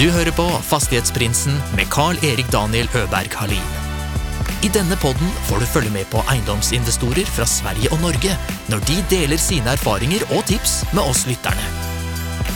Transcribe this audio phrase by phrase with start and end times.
[0.00, 3.72] Du hører på Fastighetsprinsen med Carl-Erik Daniel Øberg Halin.
[4.64, 8.32] I denne podden får du følge med på eiendomsinvestorer fra Sverige og Norge
[8.72, 11.66] når de deler sine erfaringer og tips med oss lytterne.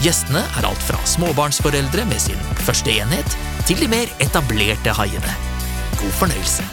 [0.00, 3.36] Gjestene er alt fra småbarnsforeldre med sin første enhet,
[3.68, 5.34] til de mer etablerte haiene.
[5.98, 6.64] God fornøyelse.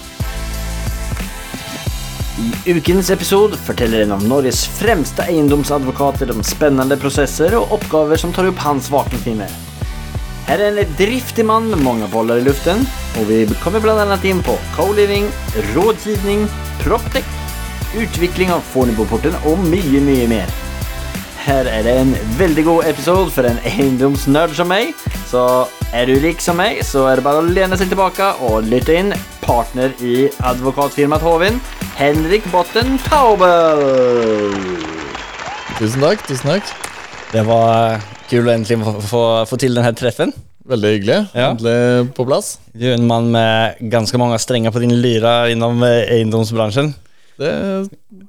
[2.64, 8.32] I ukens episode forteller en av Norges fremste eiendomsadvokater om spennende prosesser og oppgaver som
[8.32, 9.52] tar opp hans våkentimmer.
[10.52, 12.82] Her er en driftig mann med mange boller i luften,
[13.16, 15.30] og vi kommer blant annet inn på co-living,
[15.72, 16.44] rådgivning,
[16.82, 17.30] proptech,
[17.96, 20.52] utvikling av Fornebuporten og mye, mye mer.
[21.46, 24.92] Her er det en veldig god episode for en eiendomsnerd som meg.
[25.32, 25.48] Så
[25.96, 29.00] er du lik som meg, så er det bare å lene seg tilbake og lytte
[29.00, 29.16] inn
[29.48, 31.64] partner i advokatfirmaet Hovin,
[31.96, 33.88] Henrik Botten Taubel.
[35.80, 36.28] Tusen takk.
[36.28, 36.76] tusen takk
[37.32, 40.34] Det var kul å endelig få, få, få til denne treffen.
[40.72, 41.18] Veldig hyggelig.
[41.36, 41.52] Ja.
[41.52, 42.54] Endelig på plass.
[42.74, 46.94] Du er en mann med ganske mange strenger på din lyra innom eh, eiendomsbransjen.
[47.42, 47.52] Det,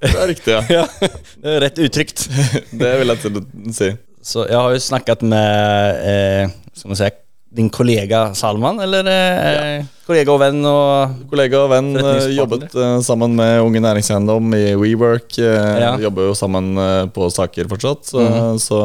[0.00, 0.62] det er riktig, ja.
[0.80, 1.10] Ja,
[1.42, 2.24] det er rett uttrykt.
[2.82, 3.44] Det vil jeg til å
[3.76, 3.90] si.
[4.22, 7.10] Så jeg har jo snakket med eh, skal man si,
[7.52, 12.94] din kollega Salman, eller eh, kollega og venn og Kollega og venn eh, jobbet eh,
[13.04, 15.36] sammen med Unge Næringseiendom i WeWork.
[15.38, 15.90] eh, Ja.
[16.00, 16.72] Jobber jo sammen
[17.12, 18.24] på saker fortsatt, så,
[18.62, 18.78] så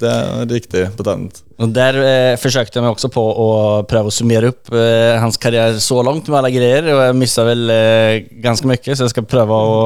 [0.00, 1.42] det er riktig betegnet.
[1.58, 2.00] Og Der
[2.38, 3.48] forsøkte jeg meg også på å
[3.90, 4.70] prøve å summere opp
[5.22, 7.64] hans karriere så langt med alle greier, og jeg mista vel
[8.42, 9.78] ganske mye, så jeg skal prøve å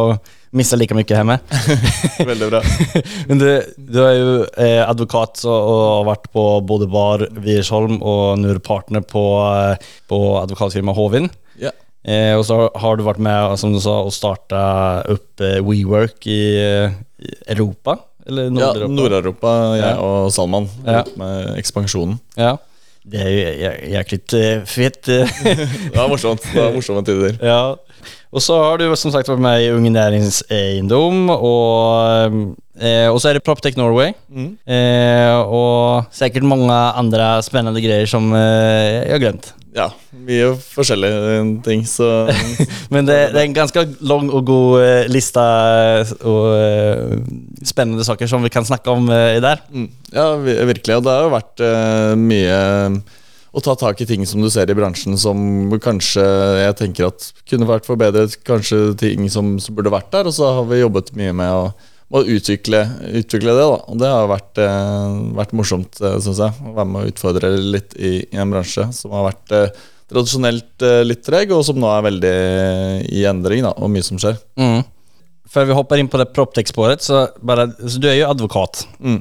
[0.52, 1.38] miste like mye hjemme.
[2.32, 2.60] Veldig bra.
[3.28, 8.00] Men du, du er jo eh, advokat og, og har vært på både Bar Wiersholm
[8.02, 11.30] og nå er du partner på, eh, på advokatfirmaet Hovin.
[11.62, 11.72] Ja.
[12.04, 14.58] Eh, og så har- du vært med som du sa, å starte
[15.14, 17.96] opp eh, WeWork i, eh, i Europa?
[18.26, 18.86] Eller Nord-Europa?
[18.86, 19.94] Ja, Nord-Europa, jeg Ja.
[20.02, 21.00] og Salman, Ja.
[21.18, 22.20] med ekspansjonen.
[22.38, 22.56] Ja.
[23.02, 25.08] Det er jo jæklig eh, fett.
[25.10, 25.26] eh.
[25.90, 26.42] Det var morsomt.
[26.52, 27.38] Det var morsomme tider.
[27.42, 27.74] ja.
[28.32, 32.36] Og så har du som sagt vært med i Unge Næringseiendom, og,
[32.80, 34.14] eh, og så er det Proptech Norway.
[34.32, 34.54] Mm.
[34.64, 39.52] Eh, og sikkert mange andre spennende greier som eh, jeg har glemt.
[39.72, 42.08] Ja, mye forskjellige ting, så
[42.92, 47.14] Men det, det er en ganske lang og god eh, liste eh, og eh,
[47.68, 49.60] spennende saker som vi kan snakke om eh, der.
[49.72, 49.88] Mm.
[50.12, 50.98] Ja, virkelig.
[50.98, 52.60] Og det har jo vært eh, mye
[53.52, 56.24] å ta tak i ting som du ser i bransjen som kanskje
[56.62, 58.38] jeg tenker at kunne vært forbedret.
[58.48, 60.28] Kanskje ting som, som burde vært der.
[60.28, 61.66] Og så har vi jobbet mye med å,
[62.16, 62.80] å utvikle,
[63.20, 63.66] utvikle det.
[63.66, 66.56] da Og det har vært, eh, vært morsomt, uh, syns jeg.
[66.64, 69.82] Å være med å utfordre litt i, i en bransje som har vært eh,
[70.12, 72.36] tradisjonelt eh, litt treg, og som nå er veldig
[73.12, 74.40] i endring, da, og mye som skjer.
[74.60, 74.80] Mm.
[75.52, 78.86] Før vi hopper inn på det proptech-sporet, så så Du er jo advokat.
[79.00, 79.20] Mm.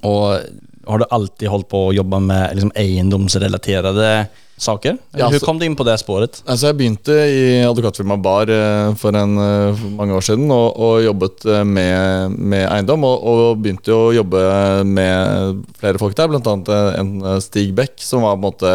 [0.00, 0.48] Og
[0.86, 4.10] har du alltid holdt på å jobbe med liksom, eiendomsrelaterte
[4.56, 4.90] saker?
[4.90, 6.40] Eller Ja, altså, Hvordan kom du inn på det spåret?
[6.46, 10.78] Altså Jeg begynte i advokatfirmaet Bar eh, for, en, eh, for mange år siden og,
[10.80, 13.04] og jobbet eh, med, med eiendom.
[13.08, 14.44] Og, og begynte å jobbe
[14.88, 16.78] med flere folk der, bl.a.
[17.00, 17.12] en
[17.44, 18.72] Stig Beck, som var på en måte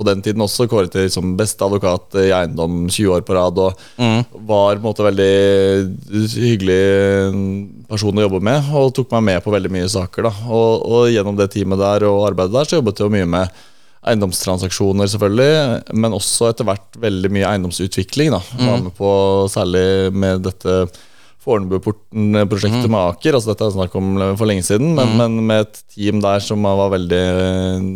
[0.00, 3.58] på den tiden også kåret til som beste advokat i eiendom 20 år på rad.
[3.60, 3.82] Og
[4.48, 5.32] var på en måte veldig
[6.40, 6.84] hyggelig
[7.90, 10.30] person å jobbe med, og tok meg med på veldig mye saker.
[10.30, 13.60] da Og, og gjennom det teamet der og arbeidet der, så jobbet jeg mye med
[14.00, 18.32] eiendomstransaksjoner, selvfølgelig, men også etter hvert veldig mye eiendomsutvikling.
[18.32, 19.12] da Var med på
[19.52, 19.84] særlig
[20.16, 20.80] med dette
[21.44, 23.36] Fornebuporten-prosjektet med Aker.
[23.36, 26.66] altså Dette er snakk om for lenge siden, men, men med et team der som
[26.68, 27.86] var veldig eh,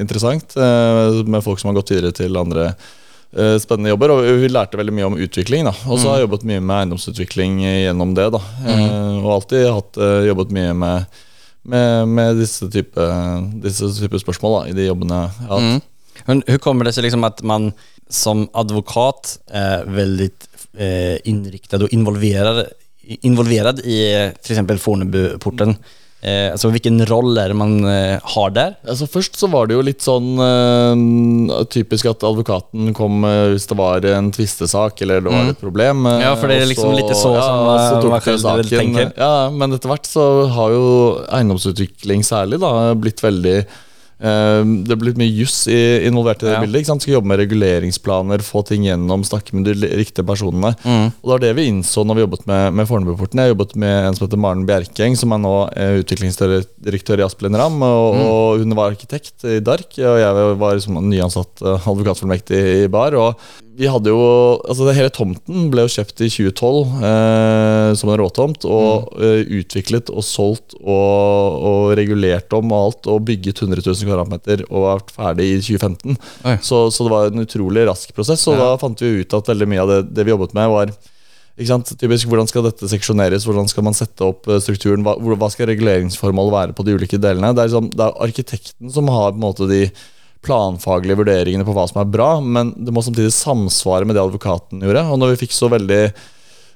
[0.00, 0.56] interessant.
[0.56, 4.14] eh, Med folk som har gått videre til andre eh, spennende jobber.
[4.16, 5.68] Og vi lærte veldig mye om utvikling.
[5.68, 8.30] da Og så har jeg jobbet mye med eiendomsutvikling gjennom det.
[8.34, 9.20] da mm.
[9.20, 11.22] Og alltid hatt, eh, jobbet mye med
[11.64, 13.04] med, med disse, type,
[13.64, 15.86] disse type spørsmål da, i de jobbene jeg har hatt.
[16.28, 17.70] Men hur kommer det seg liksom at man
[18.12, 20.28] som advokat er veldig
[20.76, 22.66] eh, inriktad og involverad,
[23.22, 24.00] involverad i
[24.42, 25.76] till exempel Fornebuporten?
[26.24, 28.70] Eh, altså, Hvilken rolle er det man eh, har der?
[28.88, 33.66] Altså Først så var det jo litt sånn eh, typisk at advokaten kom eh, hvis
[33.68, 36.06] det var en tvistesak eller det var et problem.
[36.08, 39.12] eh, Ja, for det er liksom litt så som, og så eh, tok det saken.
[39.20, 40.24] Ja, Men etter hvert så
[40.56, 40.86] har jo
[41.28, 43.58] eiendomsutvikling særlig da blitt veldig
[44.24, 46.60] eh, det er blitt mye juss involvert i det Ja.
[46.64, 46.80] bildet.
[46.82, 47.04] ikke sant?
[47.04, 50.74] Skal jobbe med reguleringsplaner, få ting gjennom, snakke med de riktige personene.
[50.84, 51.12] Mm.
[51.20, 53.42] Og det var det vi innså når vi jobbet med, med Fornebuporten.
[53.44, 57.56] Jeg jobbet med en som heter Maren Bjerkeng, som er nå eh, utviklingsdirektør i Aspelin
[57.58, 57.80] Ram.
[57.82, 62.88] Og, og hun var arkitekt i DARK, og jeg var liksom nyansatt eh, advokatfullmektig i
[62.92, 63.14] BAR.
[63.20, 63.38] Og
[63.74, 64.18] vi hadde jo
[64.70, 68.66] Altså Hele tomten ble jo kjøpt i 2012 eh, som en råtomt.
[68.70, 73.10] Og eh, utviklet og solgt og, og regulert om og alt.
[73.10, 76.20] Og bygget 100 000 kvadratmeter og vært ferdig i 2015.
[76.62, 78.46] Så, så det var en utrolig rask prosess.
[78.50, 78.70] Og Ja.
[78.70, 80.94] da fant vi ut at veldig mye av det, det vi jobbet med, var?
[81.54, 85.68] Typisk, Hvordan skal dette seksjoneres, hvordan skal man sette opp eh, strukturen, hva, hva skal
[85.70, 87.52] reguleringsformålet være på de ulike delene.
[87.54, 89.84] Det er, liksom, det er arkitekten som har på en måte de
[90.44, 94.84] planfaglige vurderingene på hva som er bra, men det må samtidig samsvare med det advokaten
[94.84, 95.06] gjorde.
[95.10, 96.02] Og når vi fikk så veldig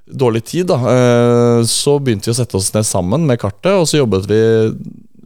[0.08, 3.88] dårlig tid, da, eh, så begynte vi å sette oss ned sammen med kartet, og
[3.88, 4.40] så jobbet vi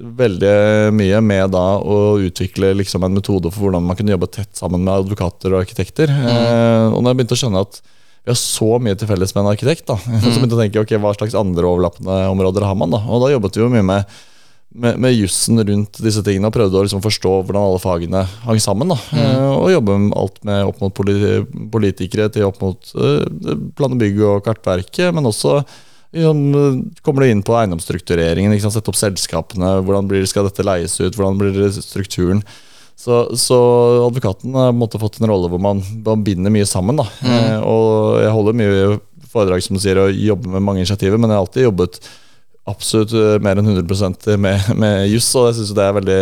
[0.02, 4.50] veldig mye med da å utvikle liksom en metode for hvordan man kunne jobbe tett
[4.58, 6.10] sammen med advokater og arkitekter.
[6.10, 7.82] Eh, og når jeg begynte å skjønne at
[8.22, 10.84] vi har så mye til felles med en arkitekt, da, så begynte jeg å tenke
[10.84, 12.94] ok, hva slags andre overlappende områder har man.
[12.94, 14.20] da, Og da jobbet vi jo mye med
[14.74, 18.60] med, med jussen rundt disse tingene og prøvde å liksom forstå hvordan alle fagene hang
[18.62, 18.92] sammen.
[18.92, 21.42] da, eh, Og jobbe med alt med opp mot politi
[21.72, 23.24] politikere til opp mot eh,
[23.76, 28.56] plan og bygg og kartverket, men også liksom, eh, kommer det inn på eiendomsstruktureringen.
[28.62, 32.44] Sette opp selskapene, hvordan blir, skal dette leies ut, hvordan blir strukturen.
[33.02, 33.58] Så, så
[34.06, 37.00] advokaten har på fått en rolle hvor man, man binder mye sammen.
[37.00, 39.00] da, eh, Og jeg holder mye
[39.32, 42.00] foredrag som du sier, og jobber med mange initiativer, men jeg har alltid jobbet
[42.70, 46.20] absolutt eh, mer enn 100% med, med juss, og jeg syns det er veldig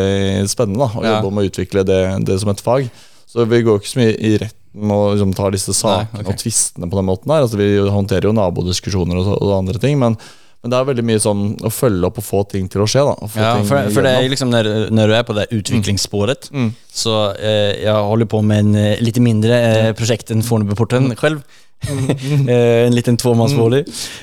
[0.50, 1.14] spennende da, å Ja.
[1.18, 2.88] jobbe med å utvikle det, det som et fag.
[3.30, 6.32] Så vi går ikke så mye i retten og liksom, tar disse sakene ok.
[6.32, 7.44] og tvistene på den måten her.
[7.44, 10.16] Altså, vi håndterer jo nabodiskusjoner og, og andre ting, men,
[10.62, 13.04] men det er veldig mye sånn å følge opp og få ting til å skje.
[13.06, 13.30] da.
[13.36, 16.72] Ja, for, for det er liksom når, når, du er på det utviklingssporet, Mm.
[16.90, 21.44] Så eh, jeg holder på med en litt mindre eh, prosjekt enn Fornebuporten själv.
[22.48, 23.78] eh, en liten tvåmansbolig.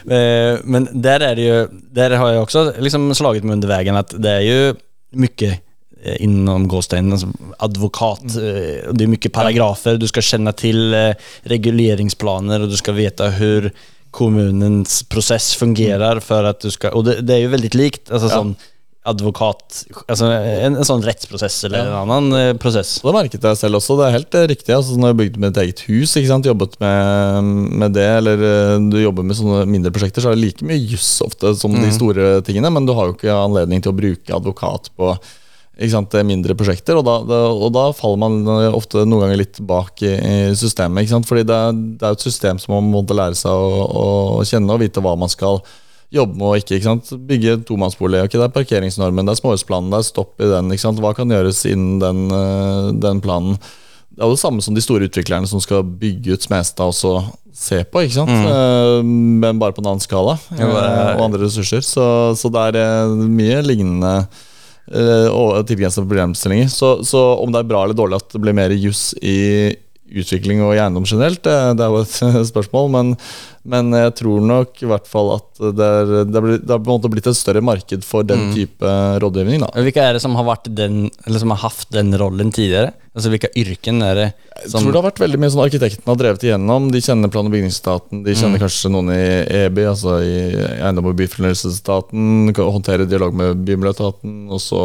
[0.09, 3.95] Eh, men där är det ju, där har jag också liksom slagit mig under vägen
[3.95, 4.75] att det är ju
[5.12, 5.62] mycket
[6.04, 7.27] eh, inom Gåstein, alltså
[7.57, 8.33] advokat,
[8.92, 11.12] det är mycket paragrafer, du ska känna till eh,
[11.44, 13.71] reguleringsplaner och du ska veta hur
[14.12, 18.27] kommunens process fungerar för att du ska, och det, det är ju väldigt likt, alltså
[18.27, 18.33] Ja.
[18.33, 18.56] sån
[19.07, 22.98] advokat, altså en, en sånn rettsprosess eller en annen eh, prosess.
[23.04, 23.98] Det merket jeg selv også.
[24.00, 24.75] Det er helt eh, riktig.
[24.75, 26.48] altså Når jeg bygde mitt eget hus, ikke sant?
[26.48, 27.50] jobbet med,
[27.83, 30.80] med det, eller eh, du jobber med sånne mindre prosjekter, så er det like mye
[30.80, 34.38] juss ofte som de store tingene, men du har jo ikke anledning til å bruke
[34.38, 35.15] advokat på
[35.77, 39.27] ikke sant, er mindre prosjekter, og da, da, og da faller man eh, ofte noen
[39.27, 41.06] ganger litt bak i, i systemet.
[41.06, 41.27] ikke sant?
[41.30, 44.74] Fordi det er, det er et system som man må lære seg å, å kjenne
[44.74, 45.62] og vite hva man skal
[46.13, 46.77] jobbe med å ikke.
[46.77, 47.12] ikke sant?
[47.27, 48.24] Bygge tomannsbolig.
[48.25, 50.71] ok, Det er parkeringsnormen, det er småhusplanen, det er stopp i den.
[50.71, 51.01] ikke sant?
[51.04, 53.59] Hva kan gjøres innen den, eh, den planen?
[54.18, 57.27] Det er jo det samme som de store utviklerne som skal bygge ut Smestad også
[57.54, 58.30] se på, ikke sant?
[58.30, 59.39] Mm.
[59.42, 61.18] men bare på en annen skala Ja, er...
[61.18, 61.81] og andre ressurser.
[61.86, 62.06] Så,
[62.38, 64.13] så det er eh, mye lignende
[64.92, 66.69] eh, og tilgrensende problemstillinger.
[66.69, 69.75] Så, så om det er bra eller dårlig at det blir mer juss i
[70.07, 72.92] utvikling og eiendom generelt, det, det er jo et spørsmål.
[72.94, 73.13] Men,
[73.67, 76.87] men jeg tror nok i hvert fall at det er, det er, det har på
[76.91, 78.93] en måte blitt et større marked for den type
[79.23, 79.65] rådgivning.
[79.65, 79.71] da.
[79.75, 82.93] Hvilke er det som har vært den, eller som har haft den rollen tidligere?
[83.17, 84.25] Altså Hvilke yrken er det
[84.61, 86.89] Jeg tror det har vært veldig mye sånn arkitektene har drevet igjennom.
[86.93, 89.23] De kjenner plan- og bygningsetaten, de kjenner kanskje noen i
[89.63, 90.35] EBI, altså i
[90.77, 94.81] Eiendom- og byfornyelsesetaten, håndterer håndtere dialog med bymiljøetaten, og så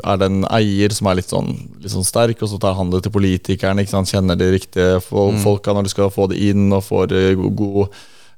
[0.00, 2.92] er det en eier som er litt sånn, litt sånn sterk, og så tar han
[2.92, 6.86] det til politikerne, kjenner de riktige fol folka når de skal få det inn, og
[6.88, 7.92] får eh, god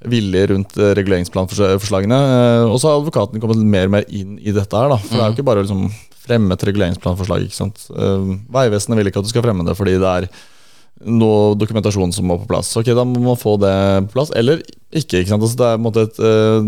[0.09, 2.21] vilje rundt eh, reguleringsplanforslagene.
[2.37, 4.97] Eh, Og så har advokaten kommet mer og mer inn i dette her, da.
[4.97, 7.85] For det er jo ikke bare å liksom fremme et reguleringsplanforslag, ikke sant.
[7.93, 10.29] Eh, Vegvesenet vil ikke at du skal fremme det fordi det er
[11.01, 12.75] noe dokumentasjon som må på plass.
[12.77, 13.73] Ok, da må man få det
[14.11, 14.33] på plass.
[14.37, 15.23] Eller ikke.
[15.23, 15.45] ikke sant?
[15.47, 16.67] Altså, det er måte et uh,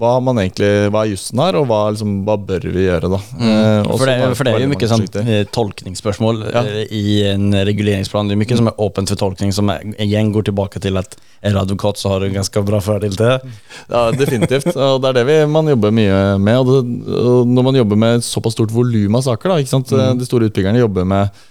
[0.00, 3.20] Hva man egentlig Hva er jussen her, og hva, liksom, hva bør vi gjøre, da?
[3.36, 3.84] Mm.
[3.84, 6.64] og for, det, för det er jo mye sånn, eh, tolkningsspörsmål Ja.
[6.88, 8.30] i en reguleringsplan.
[8.30, 8.60] Det er mye mm.
[8.62, 12.00] som er åpent for tolkning som er, igjen går tilbake til at er du advokat
[12.00, 13.54] så har du en ganska bra fordel til det.
[13.92, 14.70] Ja, definitivt.
[14.88, 16.58] Og det er det vi, man jobber mye med.
[16.58, 19.76] Og, det, og når man jobber med et såpass stort volum av saker, da, ikke
[19.76, 19.92] sant?
[19.92, 21.44] de store utbyggerne jobber med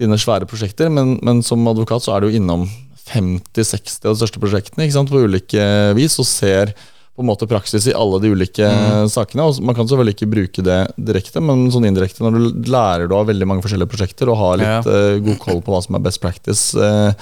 [0.00, 2.64] sine svære prosjekter, men, men som advokat så er du innom
[3.10, 5.10] 50-60 av de største prosjektene sant?
[5.10, 5.66] på ulike
[5.98, 6.74] vis, og ser
[7.20, 8.68] på en måte praksis i alle de ulike
[9.12, 9.44] sakene.
[9.44, 13.16] Og man kan selvfølgelig ikke bruke det direkte, men sånn indirekte når du lærer du
[13.18, 16.04] av veldig mange forskjellige prosjekter og har litt eh, god koll på hva som er
[16.06, 17.12] best practice uh,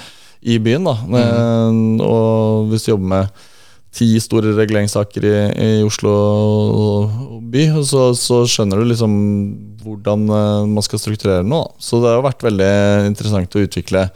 [0.46, 0.86] i byen.
[0.86, 0.94] da.
[1.22, 3.46] Eh, og hvis du jobber med
[3.98, 6.14] ti store reguleringssaker i, i Oslo
[7.50, 9.16] by, så, så skjønner du liksom
[9.82, 11.72] hvordan eh, man skal strukturere noe.
[11.82, 12.72] Så det har vært veldig
[13.10, 14.08] interessant å utvikle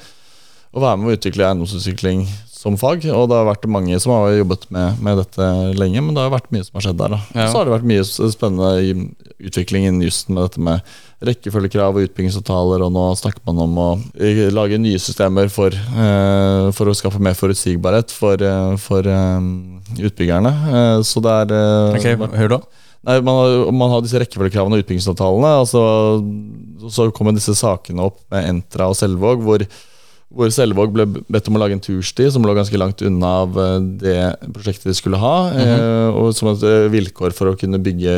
[0.72, 2.24] å være med å utvikle eiendomsutvikling
[2.62, 3.04] som fag.
[3.12, 6.32] Og det har vært mange som har jobbet med, med dette lenge, men det har
[6.32, 7.16] vært mye som har skjedd der.
[7.34, 7.48] Ja.
[7.50, 8.70] Så har det vært mye spennende
[9.42, 10.92] utvikling innen jussen med dette med
[11.26, 16.68] rekkefølgekrav og utbyggingsavtaler, og nå snakker man om å eh, lage nye systemer for, eh,
[16.74, 18.42] for å skaffe mer forutsigbarhet for,
[18.82, 19.10] for
[20.02, 20.54] utbyggerne.
[21.06, 22.62] Så det er eh, okay, Hør då?
[23.02, 25.54] Nei, man har, man har disse rekkefølgekravene og utbyggingsavtalene.
[25.64, 25.80] Altså,
[26.92, 29.64] så kommer disse sakene opp med Entra og Selvåg, hvor,
[30.32, 33.58] hvor Selvåg ble bedt om å lage en tursti som lå ganske langt unna av
[33.58, 34.14] eh, det
[34.54, 35.34] prosjektet de skulle ha.
[35.50, 38.14] eh, og Som et eh, vilkår for å kunne bygge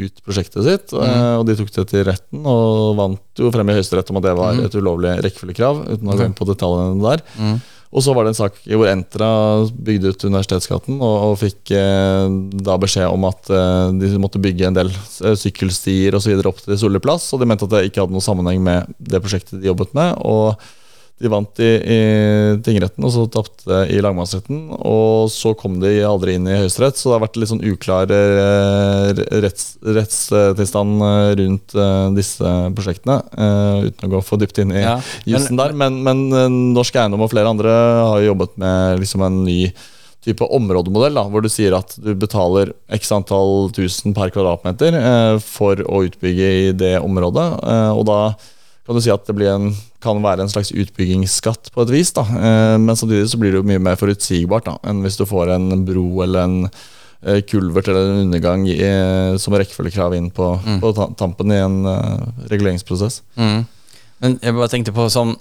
[0.00, 0.96] ut prosjektet sitt.
[0.96, 4.26] eh, og de tok det til retten og vant jo frem i Høyesterett om at
[4.30, 7.24] det var et ulovlig rekkefølgekrav, uten å gå inn på detaljene der.
[7.92, 9.28] Og så var det en sak hvor Entra
[9.68, 14.70] bygde ut Universitetsgaten og, og fikk eh, da beskjed om at eh, de måtte bygge
[14.70, 16.38] en del eh, sykkelstier osv.
[16.48, 19.20] opp til Solli plass, og de mente at det ikke hadde noen sammenheng med det
[19.20, 20.16] prosjektet de jobbet med.
[20.24, 20.56] og
[21.22, 21.98] de vant i, i
[22.66, 24.64] tingretten, og så tapte i lagmannsretten.
[24.78, 28.12] Og så kom de aldri inn i Høyesterett, så det har vært litt sånn uklar
[28.16, 33.20] eh, retts, rettstilstand eh, rundt eh, disse prosjektene.
[33.88, 34.98] uten å gå for dypt inn i Ja,
[35.28, 35.74] jussen der.
[35.78, 36.26] Men, men
[36.74, 39.60] Norsk Eiendom og flere andre har jo jobbet med liksom en ny
[40.22, 45.36] type områdemodell, da, hvor du sier at du betaler x antall tusen per kvadratmeter eh,
[45.42, 47.46] for å utbygge i det området.
[47.66, 48.20] Eh, og da
[48.86, 52.12] kan du si at det blir en, kan være en slags utbyggingsskatt på et vis.
[52.16, 52.24] Da.
[52.26, 55.54] Eh, men samtidig så blir det jo mye mer forutsigbart da, enn hvis du får
[55.54, 60.94] en bro eller en eh, kulvert eller en undergang eh, som rekkefølgekrav inn på, på
[61.18, 61.78] tampen i en
[62.50, 63.22] reguleringsprosess.
[63.38, 63.62] Mm.
[64.22, 65.34] Men jeg bare tenkte på sånn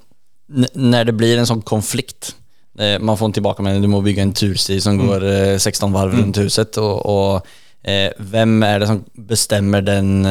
[0.52, 2.34] Når det blir en sånn konflikt.
[2.76, 6.40] Man får en tilbakemelding, du må bygge en tursti som går eh, 16 varv rundt
[6.42, 10.26] huset og, og eh, vem är det som bestemmer den,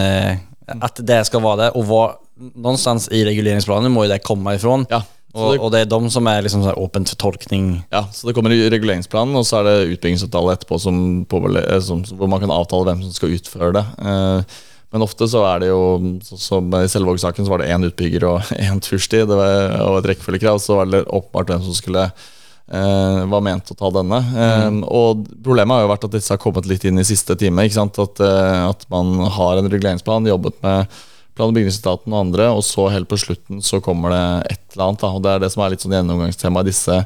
[0.81, 2.15] att det skal være det og var,
[2.55, 4.87] någonstans i reguleringsplanen må ju det komma ifrån.
[4.91, 5.03] Ja,
[5.35, 7.85] Og, det- er det de som er liksom sånn åpent for tolkning.
[7.93, 12.03] Ja, så det kommer i reguleringsplanen, og så er det utbyggingsavtale etterpå som eh, som,
[12.03, 13.85] hvor man kan avtale hvem som skal utføre det.
[14.03, 14.43] Eh,
[14.93, 18.41] Men ofte så er det jo, som i Selvåg-saken, så var det én utbygger og
[18.59, 22.11] én tursti, og et rekkefølgekrav, så var det åpenbart hvem som skulle
[22.73, 24.19] eh, var ment å ta denne.
[24.35, 27.63] Eh, Og Problemet har jo vært at disse har kommet litt inn i siste time.
[27.69, 27.87] ikke?
[28.03, 30.89] At, eh, at man har en reguleringsplan, jobbet med
[31.41, 34.91] plan- og bygningsetaten og andre, og så helt på slutten så kommer det et eller
[34.91, 35.01] annet.
[35.01, 37.01] Da, og Det er det som er litt sånn gjennomgangstema i disse,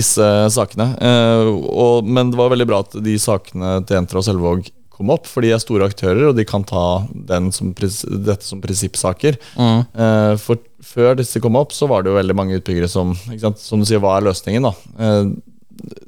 [0.00, 0.90] disse sakene.
[0.98, 4.68] Eh, og, men det var veldig bra at de sakene til Entra og Selvåg
[5.00, 8.60] kom opp, for de er store aktører, og de kan ta den som, dette som
[8.60, 9.38] prinsippsaker.
[9.56, 13.14] Eh, for før disse kom opp, så var det jo veldig mange utbyggere som?
[13.56, 14.74] Som du sier, hva er løsningen, da?
[15.00, 15.30] Eh,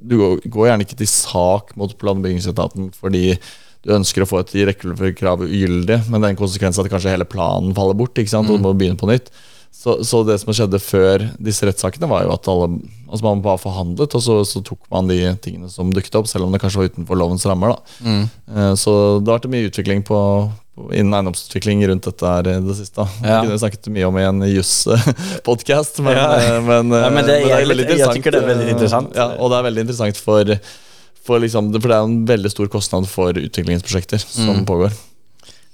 [0.02, 3.38] du går, går gjerne ikke til sak mot plan- og bygningsetaten fordi
[3.83, 7.27] du ønsker å få et rekkefølgekrav ugyldig, men det er en konsekvens at kanskje hele
[7.27, 8.51] planen faller bort, ikke sant?
[8.51, 9.31] og du må begynne på nytt.
[9.73, 12.67] Så, så det som skjedde før disse rettssakene, var jo at alle,
[13.09, 16.45] altså man bare forhandlet, og så, så tok man de tingene som dukket opp, selv
[16.47, 17.73] om det kanskje var utenfor lovens rammer.
[17.73, 17.97] da.
[18.07, 18.77] Mm.
[18.79, 18.93] Så
[19.25, 20.21] det har vært mye utvikling på,
[20.77, 23.09] på, innen eiendomsutvikling rundt dette her det siste.
[23.25, 23.41] Ja.
[23.41, 26.29] Det kunne vi snakket mye om i en juss-podkast, men, Ja.
[26.39, 29.17] eh, men, Ja, men det er er interessant jeg tykker det er veldig eh, interessant.
[29.19, 30.55] Ja, og det er veldig interessant for,
[31.26, 34.67] for, liksom, for det er en veldig stor kostnad for utviklingsprosjekter som Mm.
[34.67, 34.93] pågår.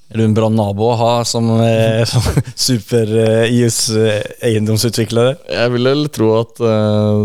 [0.09, 2.23] Er du en bra nabo å ha som, eh, som
[2.57, 4.23] super eh, eh?
[4.40, 7.19] Jeg vil vel tro at eh,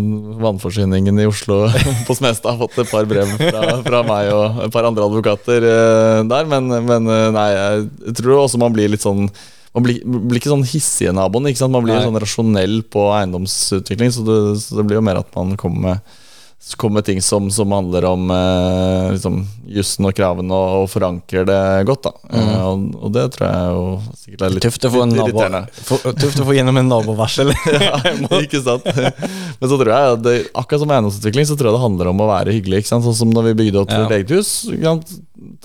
[0.43, 1.61] vannforsyningen i Oslo
[2.07, 5.63] på Smestad har fått et par brev fra, fra meg og et par andre advokater
[5.63, 9.29] eh, der, men, men eh, nei, jeg tror også man blir litt sånn
[9.73, 12.03] man blir, blir ikke sånn hissige naboen, man blir Nei.
[12.05, 16.19] sånn rasjonell på eiendomsutvikling, så det, så det blir jo mer at man kommer med
[16.63, 21.43] så kommer ting som, som handler om eh, liksom, jussen og kravene og, og forankrer
[21.49, 21.57] det
[21.89, 22.07] godt.
[22.07, 22.13] Da.
[22.39, 23.83] Eh, og, og det tror jeg jo
[24.21, 25.61] sikkert er litt, tøft å få, en litt irriterende.
[25.89, 27.51] få, tufft å få gjennom en nabovarsel.
[27.83, 27.99] Ja,
[28.39, 28.87] ikke sant?
[28.87, 32.21] Men så tror jeg at det, akkurat som eiendomsutvikling Så tror jeg det handler om
[32.23, 32.83] å være hyggelig.
[32.83, 33.05] Ikke sant?
[33.09, 34.03] Sånn som når vi bygde opp Ja.
[34.05, 34.53] vårt eget hus.
[34.71, 35.11] sant?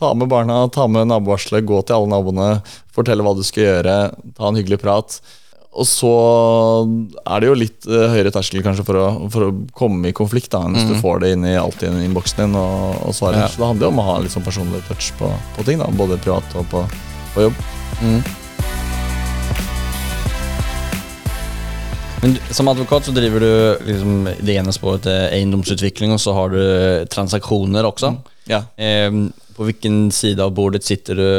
[0.02, 2.48] Ta med barna, ta med nabovarselet, gå til alle naboene,
[2.94, 3.98] fortelle hva du skal gjøre,
[4.34, 5.20] ta en hyggelig prat.
[5.76, 6.10] Og så
[7.28, 10.50] er det jo litt eh, høyere terskel kanskje for å, for å komme i konflikt,
[10.54, 13.14] da, enn hvis du får det inn i, alltid inn i innboksen din og, og
[13.14, 13.36] svarer.
[13.36, 13.44] Mm.
[13.44, 13.50] Ja.
[13.52, 15.90] Så det handler jo om å ha litt sånn personlig touch på, på ting, da,
[16.00, 16.82] både privat og på,
[17.34, 17.64] på jobb.
[22.18, 23.52] Men som advokat så driver du
[23.86, 26.62] liksom det ene spåret til eiendomsutvikling, og så har du
[27.12, 28.16] transaksjoner også.
[28.50, 28.64] Ja.
[28.80, 29.12] Eh,
[29.58, 31.30] på hvilken side av bordet sitter du?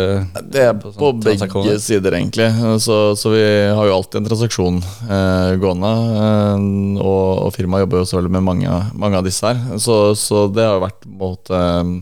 [0.51, 2.49] Det er på på begge sider, egentlig.
[2.83, 5.91] Så, så vi har jo alltid en transaksjon eh, gående.
[6.19, 6.65] Eh,
[6.99, 9.79] og, og firmaet jobber jo selvfølgelig med mange, mange av disse her.
[9.79, 11.93] Så, så det har jo vært måte eh,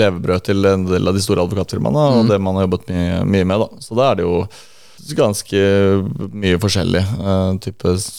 [0.00, 3.50] levebrød til en del av de store advokatfirmaene, og det man har jobbet mye, mye
[3.52, 3.66] med.
[3.66, 4.40] da Så da er det jo
[5.16, 5.60] ganske
[6.36, 7.02] mye forskjellig.
[7.20, 7.56] Uh,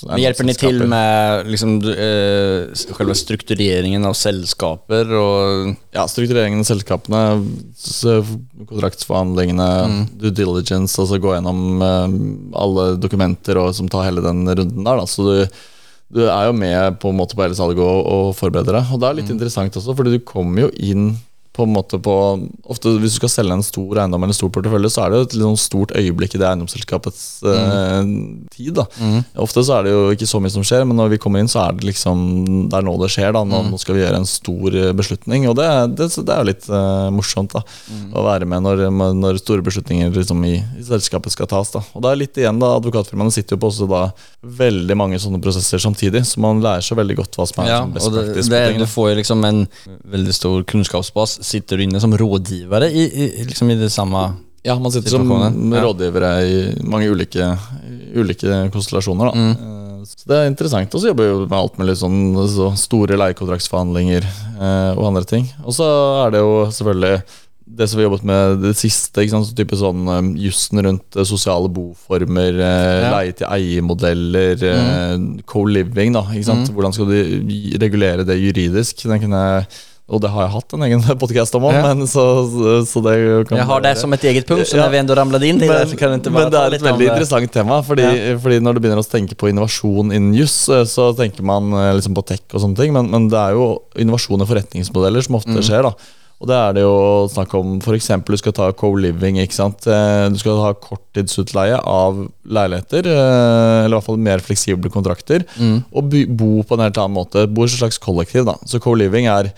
[0.07, 6.69] Men hjelper ni til med liksom, uh, selve struktureringen av selskaper og Ja, struktureringen av
[6.69, 7.21] selskapene,
[8.69, 10.03] kontraktsforhandlingene, mm.
[10.21, 12.05] due diligence, altså gå gjennom uh,
[12.61, 15.01] alle dokumenter og som tar hele den runden der.
[15.01, 15.07] Da.
[15.09, 15.63] Så du,
[16.13, 18.93] du er jo med på en måte på hele salget og, og forbereder deg.
[18.93, 19.37] Og det er litt mm.
[19.37, 21.15] interessant også, fordi du kommer jo inn
[21.57, 22.15] på en måte på
[22.67, 25.19] Ofte hvis du skal selge en stor eiendom eller en stor portefølje, så er det
[25.19, 27.53] jo et sånn stort øyeblikk i det eiendomsselskapets mm.
[27.53, 28.73] uh, tid.
[28.77, 29.19] da mm.
[29.43, 31.49] Ofte så er det jo ikke så mye som skjer, men når vi kommer inn,
[31.51, 32.23] så er det liksom
[32.69, 33.31] Det er nå det skjer.
[33.35, 33.71] da Nå, mm.
[33.73, 35.47] nå skal vi gjøre en stor eh, beslutning.
[35.49, 38.09] Og det, det, det er jo litt uh, morsomt da mm.
[38.17, 38.83] å være med når,
[39.17, 41.71] når store beslutninger liksom i, i, selskapet skal tas.
[41.73, 44.03] da Og det er litt igjen da Advokatfirmaene sitter jo på også da
[44.61, 47.81] veldig mange sånne prosesser samtidig, så man lærer seg veldig godt hva som er ja,
[47.91, 48.53] best praktisk.
[48.77, 49.63] Du får liksom en
[50.07, 54.29] veldig stor kunnskapsbas sitter du inne som rådgivere i, i, liksom i det samme
[54.67, 55.81] Ja, man sitter som ja.
[55.85, 57.45] rådgivere i mange ulike,
[58.17, 59.29] ulike konstellasjoner.
[59.29, 59.33] Da.
[59.39, 59.51] Mm.
[59.53, 60.93] Eh, så det er interessant.
[60.93, 62.19] Og så jobber vi med alt mulig sånn
[62.51, 65.47] så store leiekontraktsforhandlinger eh, og andre ting.
[65.63, 65.87] Og så
[66.25, 67.21] er det jo selvfølgelig
[67.77, 69.49] det som vi har jobbet med det siste, ikke sant?
[69.49, 73.09] Så type sånn um, jussen rundt sosiale boformer, uh, ja.
[73.11, 75.27] leie til eie-modeller, mm.
[75.51, 76.15] co-living.
[76.15, 76.71] da, ikke sant?
[76.71, 76.77] Mm.
[76.77, 79.03] Hvordan skal du regulere det juridisk?
[79.11, 79.67] Den kunne jeg
[80.07, 81.81] og det har jeg hatt en egen podkast om, ja.
[81.83, 82.23] men så,
[82.87, 83.15] så, det
[83.49, 84.85] kan Jeg har det som et eget punkt, så ja.
[84.91, 87.81] vi ändå ramlet inn i men, det, det Men det er et veldig interessant tema,
[87.83, 88.37] fordi, ja.
[88.39, 91.91] fordi, når du begynner å tenke på innovasjon innen juss, eh, så tenker man eh,
[91.99, 93.67] liksom på tech og sånne ting, men, men, det er jo
[93.99, 95.65] innovasjon i forretningsmodeller som ofte mm.
[95.67, 95.89] skjer.
[95.91, 96.97] da og det er det jo
[97.33, 98.11] snakk om f.eks.
[98.21, 99.39] du skal ta co-living.
[99.41, 99.87] ikke sant?
[99.89, 105.79] Eh, du skal ha korttidsutleie av leiligheter, eller i hvert fall mer fleksible kontrakter, mm.
[105.89, 107.47] og bo på en helt annen måte.
[107.49, 108.45] Bo i et slags kollektiv.
[108.45, 108.53] da.
[108.69, 109.49] Så co-living er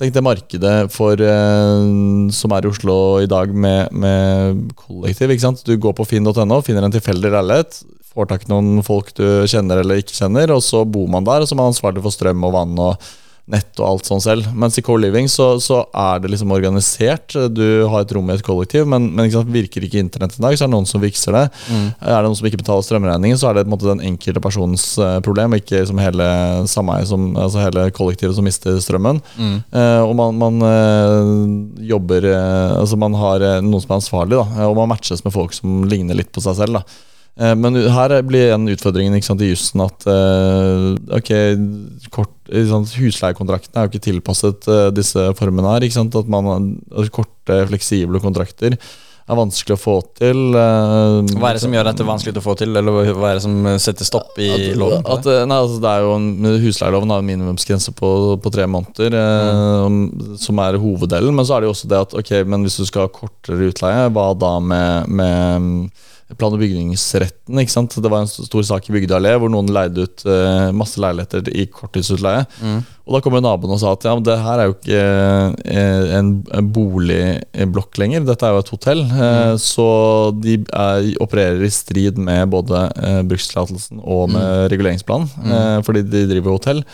[0.00, 5.34] Tenk det markedet for, uh, som er i Oslo i dag med, med kollektiv.
[5.66, 7.82] Du går på finn.no, finner en tilfeldig leilighet,
[8.14, 11.44] får tak i noen folk du kjenner eller ikke kjenner, og så bor man der,
[11.44, 13.10] og så er man ansvarlig for strøm og vann og
[13.50, 14.48] nett og alt sånn selv.
[14.56, 17.34] Mens i co-living så, så, er det liksom organisert.
[17.54, 20.44] Du har et rom i et kollektiv, men, men ikke sant, virker ikke internett i
[20.44, 21.44] dag, så er det noen som vikser det.
[21.68, 21.86] Mm.
[21.98, 24.86] Er det noen som ikke betaler strømregningen, så er det en måte den enkelte personens
[25.02, 26.30] uh, problem, ikke liksom, hele
[26.70, 29.20] sameiet, altså hele kollektivet som mister strømmen.
[29.36, 29.58] Mm.
[29.74, 34.76] Uh, og man, man uh, jobber Altså man har noen som er ansvarlig, da, og
[34.78, 36.80] man matches med folk som ligner litt på seg selv.
[36.80, 37.09] da Eh,
[37.40, 41.30] men her blir en utfordringen ikke sant, i jussen at uh, ok,
[42.12, 45.86] kort, husleiekontraktene er jo ikke tilpasset uh, disse formene her.
[45.86, 48.76] ikke sant, at man har Korte, fleksible kontrakter
[49.30, 50.40] er vanskelig å få til.
[50.56, 53.38] Hva er det som gjør at det er vanskelig å få til, eller hva er
[53.38, 55.04] det som setter stopp i at, loven?
[55.06, 58.10] At, nei, altså, det er jo en, Husleieloven har en minimumsgrense på,
[58.42, 60.36] på, tre måneder, mm.
[60.42, 61.36] som er hoveddelen.
[61.36, 63.70] Men så er det jo også det at ok, men hvis du skal ha kortere
[63.70, 67.58] utleie, hva da med, med plan- og bygningsretten.
[67.58, 67.96] ikke sant?
[67.96, 71.50] Det var en stor sak i Bygdøy allé hvor noen leide ut uh, masse leiligheter
[71.50, 72.46] i korttidsutleie.
[72.62, 72.80] Mm.
[73.06, 75.02] Og Da kom jo naboen og sa at ja, men det her er jo ikke
[75.66, 76.32] uh, en,
[76.74, 79.04] boligblokk lenger, dette er jo et hotell.
[79.10, 79.88] Uh, Så
[80.40, 82.86] de er, opererer i strid med både
[83.28, 84.68] brukstillatelsen og med mm.
[84.72, 85.86] reguleringsplanen, mm.
[85.86, 86.84] fordi de driver hotell.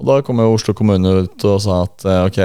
[0.00, 2.38] Og Da kom jo Oslo kommune ut og sa at ok,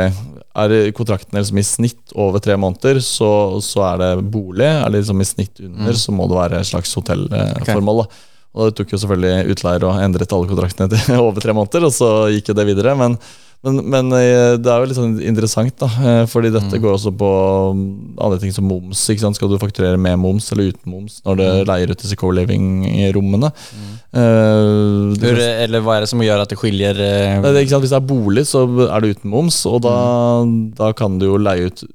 [0.56, 3.30] er kontrakten liksom i snitt over tre måneder, så,
[3.64, 4.68] så er det bolig.
[4.68, 6.00] Er det liksom i snitt under, mm.
[6.00, 8.06] så må det være et slags hotellformål.
[8.06, 8.32] Okay.
[8.56, 11.96] Og Det tok jo selvfølgelig utleier og endret alle kontraktene til over tre måneder, og
[11.96, 12.96] så gikk jo det videre.
[13.00, 13.18] Men
[13.66, 15.90] men, men, eh, det er jo litt sånn interessant, da.
[15.90, 16.82] Eh, fordi dette mm.
[16.84, 17.30] går også på
[17.74, 17.82] um,
[18.22, 19.02] andre ting som moms.
[19.10, 19.40] ikke sant?
[19.40, 21.62] Skal du fakturere med moms eller uten moms når du mm.
[21.72, 23.50] leier ut disse co-living-rommene?
[23.50, 23.92] Mm.
[24.16, 25.28] Uh,
[25.66, 27.50] eller hva er det som gjør at det skiljer uh...
[27.50, 29.96] det, Hvis det er bolig, så er det uten moms, og da,
[30.46, 30.58] mm.
[30.78, 31.86] da kan du jo leie ut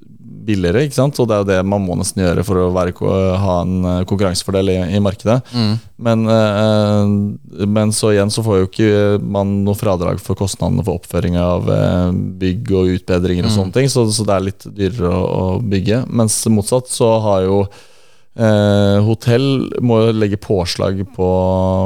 [0.51, 0.85] billigere.
[0.87, 1.19] ikke sant?
[1.23, 2.95] Og det er jo det man må nesten gjøre for å være,
[3.41, 5.41] ha en eh, konkurransefordel i, i markedet.
[5.55, 5.75] Mm.
[6.01, 11.01] Men, eh, men, så igjen så får jo ikke man noe fradrag for kostnadene for
[11.01, 12.09] oppføring av eh,
[12.41, 13.57] bygg og utbedringer og mm.
[13.59, 16.05] sånne ting, så, så, det er litt dyrere å, å, bygge.
[16.09, 19.49] Mens motsatt så har jo eh, hotell
[19.85, 21.29] må jo legge påslag på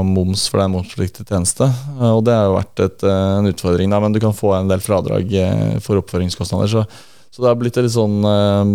[0.07, 1.69] moms for det er momspliktig tjeneste.
[2.13, 4.71] Og det har jo vært et, eh, en utfordring, da, men du kan få en
[4.71, 5.35] del fradrag
[5.83, 6.79] for oppføringskostnader.
[6.79, 6.87] så
[7.35, 8.69] så det har blitt litt sånn eh,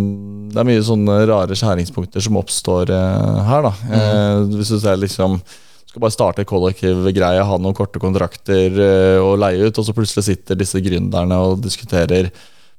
[0.51, 3.71] Det er mye sånne rare skjæringspunkter som oppstår eh, her, da.
[3.87, 3.93] Mm.
[3.95, 5.39] Eh, hvis du ser liksom
[5.89, 8.75] skal bare starte kollektiv greie, ha noen korte kontrakter
[9.23, 12.27] og leie ut, og så plutselig sitter disse gründerne og diskuterer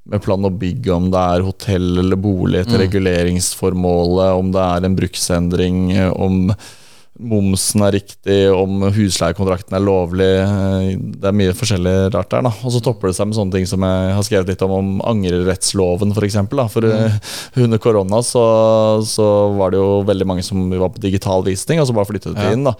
[0.07, 2.83] med plan og bygg om det er hotell eller bolig etter mm.
[2.85, 5.81] reguleringsformålet, om det er en bruksendring,
[6.15, 6.53] om
[7.21, 10.29] momsen er riktig, om husleiekontrakten er lovlig.
[10.41, 12.41] eh, Det er mye forskjellig rart der.
[12.41, 14.71] da Og så topper det seg med sånne ting som jeg har skrevet litt om,
[14.71, 16.39] om angrerettsloven f.eks.
[16.73, 17.19] For eh,
[17.57, 18.45] under korona så,
[19.05, 22.35] så var det jo veldig mange som var på digital visning, og så bare flyttet
[22.35, 22.51] de Ja.
[22.53, 22.63] inn.
[22.65, 22.75] da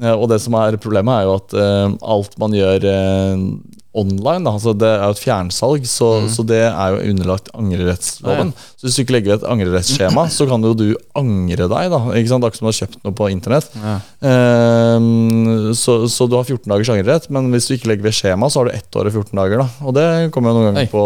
[0.00, 3.42] Eh, Og det som er problemet, er jo at uh, alt man gjør eh,
[3.90, 8.52] online, da, altså det er jo et fjernsalg, så, så det er jo underlagt angrerettsloven.
[8.78, 10.86] Så hvis du ikke legger ved et angrerettsskjema, så kan jo du
[11.18, 11.90] angre deg.
[11.90, 12.46] da Ikke sant?
[12.46, 13.74] Akkurat som du har kjøpt noe på internett.
[13.74, 13.96] Ja.
[14.22, 18.50] Um, så, så du har 14 dagers angrerett, men hvis du ikke legger ved skjema,
[18.50, 19.64] så har du ett år og 14 dager.
[19.64, 21.04] da Og det kommer jo noen ganger på,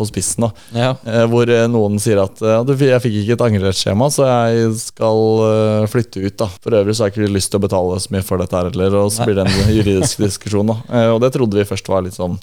[0.00, 0.48] på spissen.
[0.48, 0.90] da Ja.
[1.04, 5.22] Eh, hvor eh, noen sier at uh, jeg fikk ikke et angrerettsskjema, så jeg skal
[5.44, 6.38] uh, flytte ut.
[6.40, 8.56] da For øvrig så har jeg ikke lyst til å betale så mye for dette
[8.56, 8.98] her heller.
[9.04, 10.72] Og så blir det en juridisk diskusjon.
[10.72, 12.38] da Og det trodde vi først var litt sånn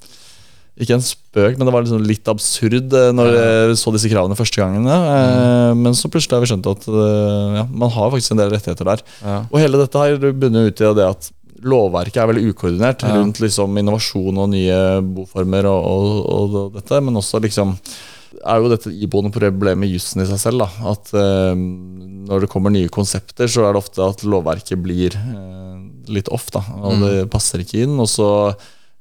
[0.82, 4.38] ikke en spøk, men det var liksom litt absurd eh, når vi så disse kravene
[4.40, 4.86] første gangen.
[4.88, 5.82] Mm.
[5.84, 8.88] Men så plutselig har vi skjønt at eh, ja, man har faktisk en del rettigheter
[8.88, 9.04] der.
[9.22, 9.36] Ja.
[9.52, 11.28] Og hele dette har bunnet ut i det at
[11.62, 13.12] lovverket er veldig ukoordinert Ja.
[13.20, 17.76] rundt liksom innovasjon og nye boformer og, og, og dette, men også liksom
[18.42, 20.64] er jo dette iboende problemet med jussen i seg selv.
[20.64, 21.54] da At eh,
[22.32, 25.78] når det kommer nye konsepter, så er det ofte at lovverket blir eh,
[26.16, 26.48] litt off.
[26.56, 27.04] da Og Mm.
[27.06, 28.00] det passer ikke inn.
[28.02, 28.56] Og så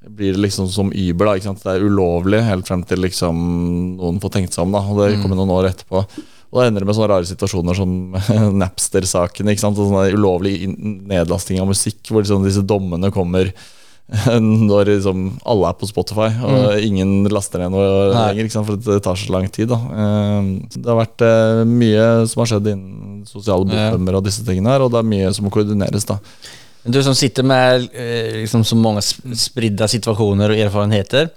[0.09, 1.27] blir det liksom som Uber.
[1.27, 1.63] da ikke sant?
[1.63, 4.73] Det er ulovlig helt frem til liksom noen får tenkt seg om.
[4.73, 5.23] da Og det Mm.
[5.23, 6.07] kommer noen år etterpå.
[6.53, 8.13] Og da ender det med sånne rare situasjoner som
[8.63, 9.47] Napster-saken.
[9.53, 9.79] ikke sant?
[9.79, 10.67] Og sånne ulovlig
[11.07, 13.53] nedlasting av musikk, hvor liksom disse dommene kommer
[14.41, 18.43] når liksom alle er på Spotify, og ingen laster ned noe lenger.
[18.43, 18.67] Ikke sant?
[18.67, 19.69] For det tar så lang tid.
[19.71, 20.43] da Eh,
[20.75, 23.93] Det har vært eh, mye som har skjedd innen sosiale Ja.
[23.95, 26.05] og disse tingene her, og det er mye som må koordineres.
[26.07, 26.19] da
[26.83, 31.29] Du som sitter med eh, liksom så mange sp- spridda situasjoner og erfarenheter.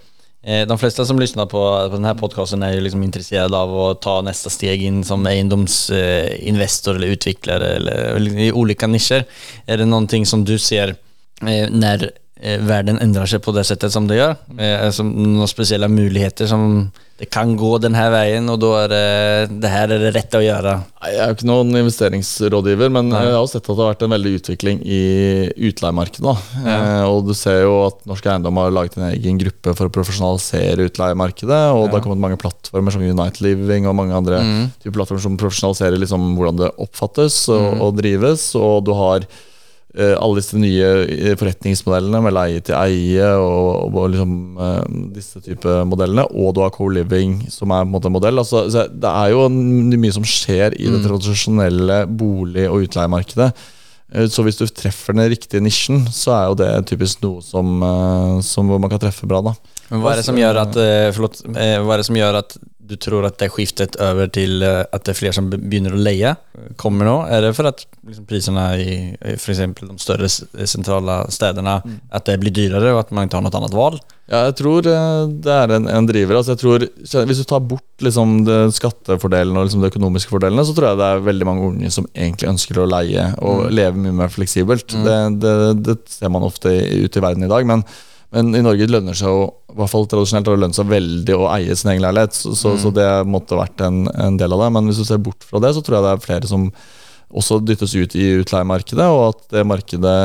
[0.44, 3.72] Eh, de fleste som lyssnar på, på denne podkasten, podcasten jo ju liksom intresserade av
[3.76, 9.24] å ta neste steg inn som egendomsinvestor eh, eller utvikler eller, eller i olika nischer.
[9.68, 10.96] Er det någonting som du ser
[11.44, 11.68] eh,
[12.44, 14.36] eh, seg ändrar sig på det sättet som det gjør.
[14.58, 19.60] Eh, alltså, noen spesielle muligheter som det kan gå denne veien, og da er det,
[19.62, 20.72] det her er det rette å gjøre.
[21.06, 23.22] Jeg er jo ikke noen investeringsrådgiver, men Nei.
[23.22, 25.02] jeg har jo sett at det har vært en veldig utvikling i
[25.70, 26.34] utleiemarkedet.
[26.66, 26.74] Ja.
[26.74, 29.94] Eh, og du ser jo at Norsk Eiendom har laget en egen gruppe for å
[29.94, 31.62] profesjonalisere utleiemarkedet.
[31.78, 34.72] Og det har kommet mange plattformer som Unite Living og mange andre Mm.
[34.84, 37.82] typer plattformer som profesjonaliserer liksom hvordan det oppfattes og, Mm.
[37.82, 38.56] og drives.
[38.56, 39.22] Og du har
[39.94, 44.80] alle disse nye eh, forretningsmodellene med leie til eie og, og liksom, eh,
[45.14, 46.26] disse type modellene.
[46.34, 48.42] Og du har co-living, som er en måte modell.
[48.42, 53.52] Altså, det er jo mye som skjer i det tradisjonelle bolig- og utleiemarkedet.
[54.14, 57.84] Eh, Så hvis du treffer den riktige nisjen, så er jo det typisk noe som,
[57.84, 59.42] eh, som man kan treffe bra.
[59.42, 59.54] da
[59.92, 62.34] Men hva er det som gjør at, eh, förlåt, eh, vad är det som gjør
[62.34, 66.02] att du tror at det skiftet over til at det er flere som begynner å
[66.02, 66.34] leie,
[66.80, 67.16] kommer nå?
[67.32, 68.96] Er det for at liksom, prisene i
[69.36, 69.62] f.eks.
[69.80, 71.96] de større sentrale stedene mm.
[72.18, 74.04] at det blir dyrare og at man ikke har noe annet valg?
[74.32, 76.40] Ja, jeg tror eh, det er en, en driver.
[76.40, 76.88] Altså jeg tror,
[77.28, 78.40] hvis du tar bort liksom
[78.76, 82.08] skattefordelene og liksom de økonomiske fordelene, så tror jeg det er veldig mange unge som
[82.14, 84.96] egentlig ønsker å leie og leve mye mer fleksibelt.
[85.06, 87.68] Det, det, det ser man ofte ute i verden i dag.
[87.70, 87.88] Men,
[88.34, 91.38] men i Norge lønner seg jo, i hvert fall tradisjonelt, har det lønt seg veldig
[91.38, 92.36] å eie sin egen leilighet.
[92.36, 94.70] Så, så, så det måtte vært en, en del av det.
[94.76, 96.70] Men hvis du ser bort fra det, så tror jeg det er flere som
[97.34, 100.18] også dyttes ut i utleiemarkedet, og at det markedet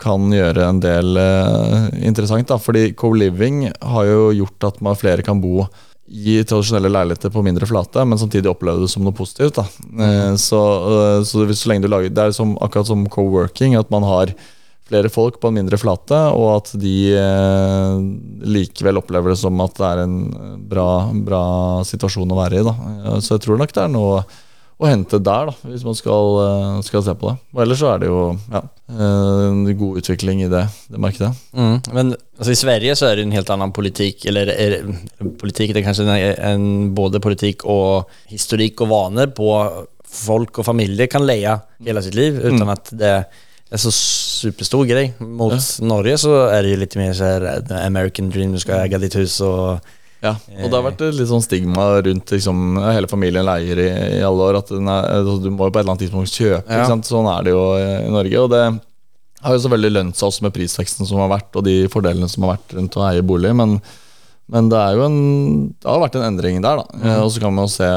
[0.00, 2.48] kan gjøre en del eh, interessant.
[2.48, 5.64] da, fordi co-living har jo gjort at man flere kan bo
[6.06, 9.56] i tradisjonelle leiligheter på mindre flate, men samtidig oppleve det som noe positivt.
[9.58, 9.64] da.
[10.06, 10.60] Eh, så,
[10.92, 14.04] eh, så hvis, så lenge du lager, Det er som, akkurat som co-working, at man
[14.04, 14.34] har
[14.86, 18.00] flere folk på en mindre flate, og at de eh,
[18.46, 20.18] likevel opplever det som at det er en
[20.70, 20.88] bra,
[21.26, 21.44] bra
[21.86, 22.66] situasjon å være i.
[22.66, 22.74] da.
[22.96, 24.20] Eh, Så jeg tror nok det er noe
[24.76, 27.36] å hente der, da, hvis man skal, eh, skal se på det.
[27.56, 28.20] Og ellers så er det jo
[28.52, 28.60] ja,
[28.92, 31.32] eh, en god utvikling i det, det markedet.
[31.56, 31.78] Mm.
[31.96, 35.72] Men altså, i Sverige så er det en helt annen politikk, eller er, det, politik
[35.72, 39.50] det er kanskje en, en, både politikk og historikk og vaner på
[40.06, 42.72] folk og familie kan leie hele sitt liv uten mm.
[42.76, 43.16] at det
[43.70, 45.12] är så superstor grej.
[45.18, 49.16] Mot Norge så er det jo litt mer sånn American dream, du skal eie ditt
[49.18, 49.78] hus og
[50.24, 54.22] Ja, og det har vært litt sånn stigma rundt liksom, hele familien leier i, i
[54.24, 54.58] alle år.
[54.62, 56.62] At er, altså, du må jo på et eller annet tidspunkt kjøpe.
[56.72, 56.86] Ja.
[57.04, 58.40] Sånn er det jo i, Norge.
[58.40, 58.62] Og det
[59.44, 62.30] har jo så veldig lønt seg også med prisveksten som har vært, og de fordelene
[62.32, 63.52] som har vært rundt å eie bolig.
[63.60, 63.76] Men,
[64.50, 65.20] men det en
[65.76, 66.98] Det har vært en endring der, da.
[67.04, 67.12] Mm.
[67.20, 67.92] Og så kan man jo se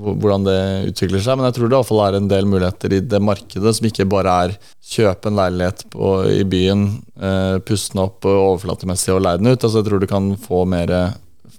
[0.00, 0.58] hvordan det
[0.92, 1.36] utvikler seg.
[1.38, 3.88] Men jeg tror det i hvert fall er en del muligheter i det markedet som
[3.88, 4.54] ikke bare er
[4.92, 6.86] kjøpe en leilighet på, i byen,
[7.20, 9.60] eh, puste den opp overflatemessig og leie den ut.
[9.62, 10.94] Altså Jeg tror du kan få mer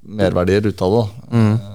[0.04, 1.04] merverdier ut av det.
[1.32, 1.38] da.
[1.40, 1.70] Eh,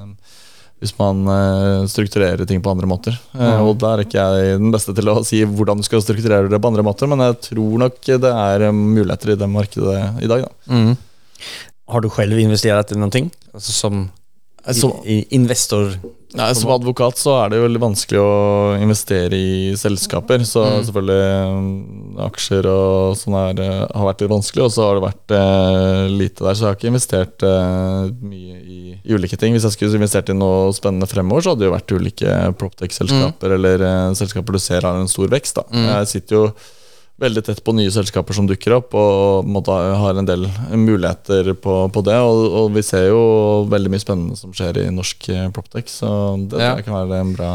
[0.78, 3.16] hvis man eh, strukturerer ting på andre måter.
[3.34, 3.62] Eh, Mm.
[3.66, 6.60] og der er ikke jeg den beste til å si hvordan du skal strukturere det
[6.62, 10.28] på andre måter, men jeg tror nok det er eh, muligheter i det markedet i
[10.30, 10.46] dag.
[10.68, 10.94] Da.
[11.88, 13.10] Har du selv investert i noe?
[13.54, 14.10] Altså som
[14.74, 15.94] Som, investor?
[16.36, 18.32] nei, som advokat så er det jo veldig vanskelig å
[18.82, 20.44] investere i selskaper.
[20.44, 24.98] Så selvfølgelig eh, aksjer og sånn her eh, har vært litt vanskelig, og så har
[24.98, 26.58] det vært eh, lite der.
[26.58, 29.56] Så jeg har ikke investert eh, mye i, i ulike ting.
[29.56, 33.56] Hvis jeg skulle investert i noe spennende fremover, så hadde det jo vært ulike Proptech-selskaper
[33.56, 35.62] eller eh, selskaper du ser har en stor vekst.
[35.62, 35.86] Da.
[35.94, 36.44] Jeg sitter jo
[37.18, 40.46] veldig tett på nye selskaper som dukker opp, og måtte, har en del
[40.78, 42.16] muligheter på, på det.
[42.22, 43.20] Og, og vi ser jo
[43.70, 46.10] veldig mye spennende som skjer i norsk eh, Proptech, så
[46.50, 46.74] det Ja.
[46.84, 47.52] kan være en bra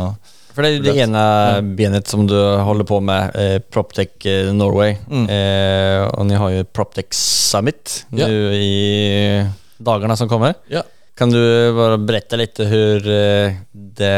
[0.53, 4.51] for det er det ene ena benet som du holder på med, eh, Proptech eh,
[4.53, 4.99] Norway.
[5.09, 5.23] Mm.
[5.25, 8.27] Eh, og ni har jo Proptech Summit Ja.
[8.29, 9.41] nu i
[9.81, 10.53] dagene som kommer.
[10.69, 10.83] Ja.
[11.17, 11.39] Kan du
[11.73, 14.13] bare berette litt Hvor eh, det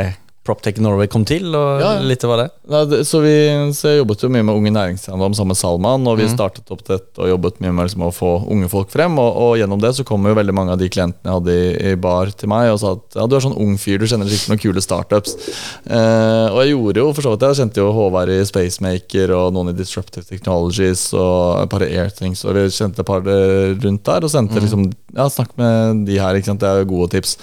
[0.45, 2.47] Proptech Norway kom til, og Ja, lite vad det?
[2.69, 3.34] Nei, det, så vi
[3.73, 6.84] så jeg jobbet jo mye med Unge Næringseiendom sammen med Salman, og vi startet opp
[6.86, 9.17] dette og jobbet mye med liksom, å få unge folk frem.
[9.21, 11.69] Og, og gjennom det så kom jo veldig mange av de klientene jeg hadde i,
[11.91, 14.29] i bar til meg og sa at ja, du er sånn ung fyr, du kjenner
[14.29, 15.36] sikkert noen kule startups.
[15.86, 17.47] Eh, og jeg gjorde jo for så vidt.
[17.49, 21.89] Jeg kjente jo Håvard i Spacemaker og noen i Disruptive Technologies og et par i
[21.95, 26.05] Airthings, og vi kjente et par eh, rundt der og sendte liksom Ja, snakk med
[26.10, 26.60] de her, ikke sant.
[26.62, 27.38] Det er jo gode tips.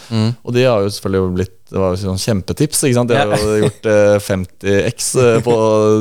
[0.45, 2.83] Og de har jo selvfølgelig blitt det var jo sånn kjempetips.
[2.85, 3.13] ikke sant?
[3.15, 5.55] Jeg har jo gjort eh, 50x eh, på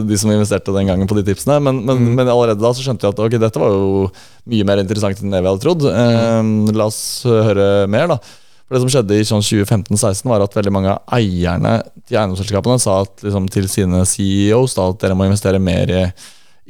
[0.07, 1.61] de som investerte den gangen på de tipsene.
[1.63, 4.09] Men, men, men allerede da så skjønte jeg at ok, dette var jo
[4.51, 5.87] mye mer interessant enn det vi hadde trodd.
[5.87, 8.19] Eh, la oss høre mer, da.
[8.65, 12.79] For Det som skjedde i sånn 2015-16, var at veldig mange av eierne til eiendomsselskapene
[12.79, 16.05] sa at, liksom, til sine CEOs da, at dere må investere mer i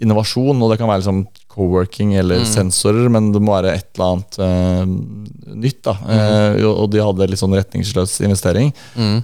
[0.02, 0.62] innovasjon.
[0.62, 4.40] Og det kan være liksom co-working eller sensorer, men det må være et eller annet
[4.42, 5.82] uh, nytt.
[5.88, 8.72] da Eh, og de hadde litt sånn retningsløs investering.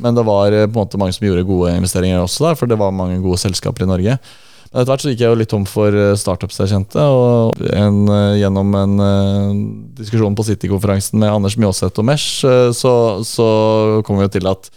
[0.04, 2.70] Men det var eh, på en måte mange som gjorde gode investeringer også der, for
[2.70, 4.18] det var mange gode selskaper i Norge.
[4.68, 8.02] Men etter hvert så gikk jeg jo litt tom for startups jeg kjente, og en,
[8.36, 8.98] gjennom en
[9.96, 12.44] diskusjon på City-konferansen med Anders Mjåseth og Mesh,
[12.76, 13.48] så, så
[14.08, 14.68] kom vi jo til at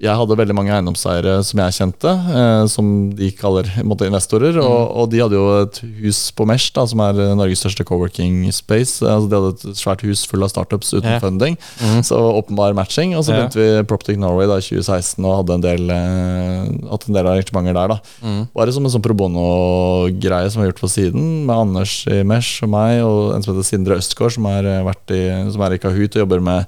[0.00, 4.56] jeg hadde veldig mange eiendomseiere som jeg kjente, eh, som de kaller måte, investorer.
[4.62, 7.84] Og, og de hadde jo et hus på Mesh, da, som er eh, Norges største
[7.84, 9.02] co-working space.
[9.04, 11.20] Eh, Altså, de hadde et svært hus full av startups uten yeah.
[11.20, 11.58] funding.
[12.06, 13.12] Så åpenbar matching.
[13.18, 13.42] Og så Ja.
[13.42, 17.26] begynte vi Proptic Norway da, i 2016 og hadde en del, eh, hatt en del
[17.34, 17.88] arrangementer der.
[17.88, 22.06] da Bare som en sånn pro bono-greie som vi har gjort på siden, med Anders
[22.10, 25.22] i Mesh og meg, og en som heter Sindre Østgaard, som er, eh, vært i,
[25.52, 26.66] som er i Kahoot og jobber med,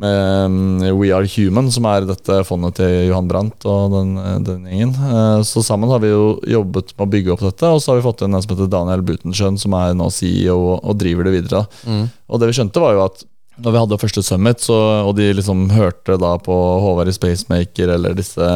[0.00, 4.14] med mm, We Are Human, som er dette fondet til Johan Brandt og den,
[4.46, 4.94] den gjengen.
[4.96, 8.00] Eh, Så sammen har vi jo jobbet med å bygge opp dette, og så har
[8.00, 11.34] vi fått inn en som heter Daniel Butenschøn, som er nå CEO og, driver det
[11.36, 11.66] videre.
[11.84, 12.06] Mm.
[12.28, 13.26] Og det vi skjønte, var jo at
[13.62, 17.92] når vi hadde første summit, så, og de liksom hørte da på Håvard i Spacemaker
[17.98, 18.46] eller disse,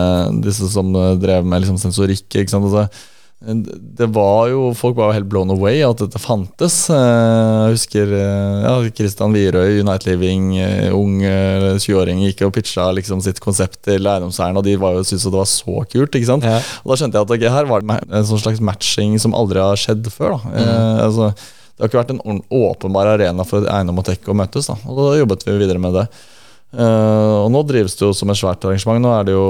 [0.41, 0.89] disse som
[1.21, 2.65] drev med liksom sensorikk ikke sant?
[2.71, 2.89] Altså,
[3.39, 6.77] det var jo, Folk var jo helt blown away at dette fantes.
[6.89, 12.55] Eh, Jeg husker eh, ja, Christian Wierøy, Unite Living, eh, ung eh, 20-åring, gikk og
[12.57, 16.17] pitcha liksom sitt konsept til eiendomseierne, og de var jo syntes det var så kult.
[16.17, 16.49] ikke sant?
[16.49, 16.63] Ja.
[16.83, 19.61] Og Da skjønte jeg at okay, her var det en sånn slags matching som aldri
[19.61, 20.39] har skjedd før.
[20.39, 20.57] da.
[20.57, 21.29] Eh, altså,
[21.77, 24.73] det har ikke vært en åpenbar arena for eiendom og tech å møtes.
[24.73, 26.07] da, og da jobbet vi videre med det.
[26.75, 29.03] Eh, og nå drives det jo som et svært arrangement.
[29.05, 29.47] Nå er det jo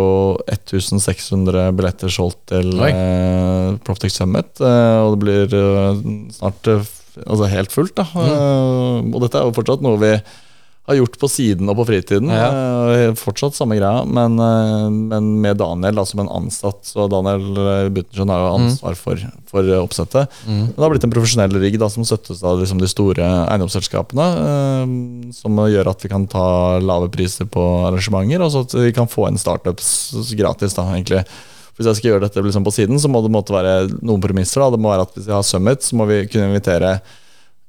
[0.52, 4.52] 1600 billetter solgt til uh, Proptech Summit.
[4.60, 5.56] Uh, og det blir
[6.36, 6.74] snart
[7.24, 7.96] altså helt fullt.
[7.96, 8.06] da.
[8.26, 10.12] Eh, og dette er jo fortsatt noe vi
[10.86, 12.30] har gjort på siden og på fritiden.
[12.30, 12.46] Ja.
[12.94, 16.84] Eh, fortsatt samme greia, men, eh, men med Daniel da, som en ansatt.
[16.86, 20.28] Så Daniel eh, har jo ansvar for, for oppsettet.
[20.28, 20.46] oppsettet.
[20.46, 24.28] Men det har blitt en profesjonell rigg da, som støttes av liksom, de store eiendomsselskapene.
[24.46, 24.94] Eh,
[25.34, 26.46] som gjør at vi kan ta
[26.78, 29.90] lave priser på arrangementer, og så at vi kan få inn startups
[30.38, 30.78] gratis.
[30.78, 31.24] da, egentlig.
[31.76, 34.62] Hvis jeg skal gjøre dette liksom, på siden, så må det måtte være noen premisser.
[34.62, 37.00] da, Det må være at Hvis vi har Summit, så må vi kunne invitere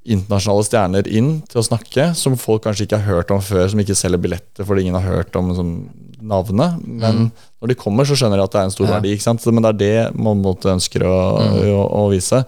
[0.08, 3.82] internasjonale stjerner inn til å snakke, som folk kanskje ikke har hørt om før, som
[3.84, 5.74] ikke selger billetter fordi ingen har hørt om som,
[6.18, 6.80] navnet.
[6.88, 7.28] Men
[7.62, 8.96] når de kommer, så skjønner de at det er en stor Ja.
[8.98, 9.14] verdi.
[9.14, 9.46] ikke sant?
[9.46, 12.44] Men det er det man måtte en ønsker å, å, å vise.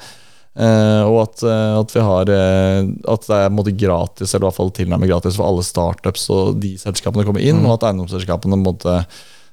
[0.59, 4.43] Eh, og at, eh, at vi har eh, At det er på måte gratis, eller
[4.43, 7.85] i hvert fall tilnærmet gratis for alle startups og de selskapene kommer inn, og at
[7.91, 9.03] eiendomsselskapene måtte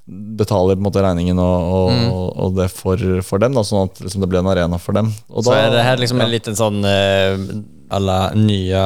[0.07, 1.71] betaler på en måte regningen og,
[2.15, 4.95] og, og det for, for dem, da, sånn at liksom, det blir en arena for
[4.95, 5.11] dem.
[5.29, 6.35] Og Så er det her liksom en ja.
[6.37, 6.79] liten sån,
[7.91, 8.85] eh, nye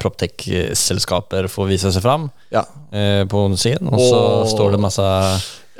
[0.00, 2.64] proptech-selskaper får vise seg fram Ja.
[2.92, 4.20] eh, på onsdagen, og så
[4.56, 5.04] står det masse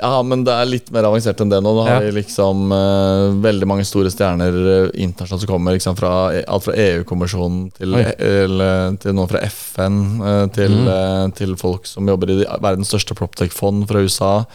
[0.01, 1.73] Ja, men det er litt mer avansert enn det nå.
[1.75, 1.99] Nå har Ja.
[2.11, 4.53] vi liksom uh, veldig mange store stjerner
[4.87, 5.73] uh, internasjonalt som kommer.
[5.75, 8.63] Liksom fra, alt fra EU-kommisjonen til, til,
[9.03, 11.33] til noen fra FN, uh, til, Mm.
[11.35, 14.45] til folk som jobber i de- verdens største proptech-fond fra USA.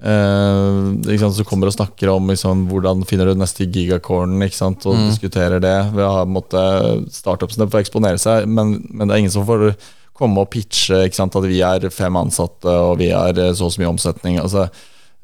[0.00, 0.78] Eh,
[1.12, 5.08] ikke sant, som kommer og snakker om liksom, hvordan finner du neste gigacorn, og Mm.
[5.10, 5.92] diskuterer det.
[5.94, 6.62] Vi har på en måte
[7.12, 9.76] startupsene får eksponere seg, men, men det er ingen som får
[10.14, 13.80] komme og pitche at vi er fem ansatte og vi har eh, så og så
[13.80, 14.38] mye omsetning.
[14.40, 14.68] Altså,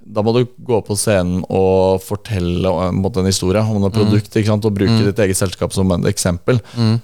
[0.09, 3.93] da må du gå på scenen og fortelle eh, en, måte, en historie om et
[3.93, 4.31] produkt.
[4.35, 4.65] Ikke sant?
[4.65, 6.61] Og bruke ditt eget selskap som et eksempel.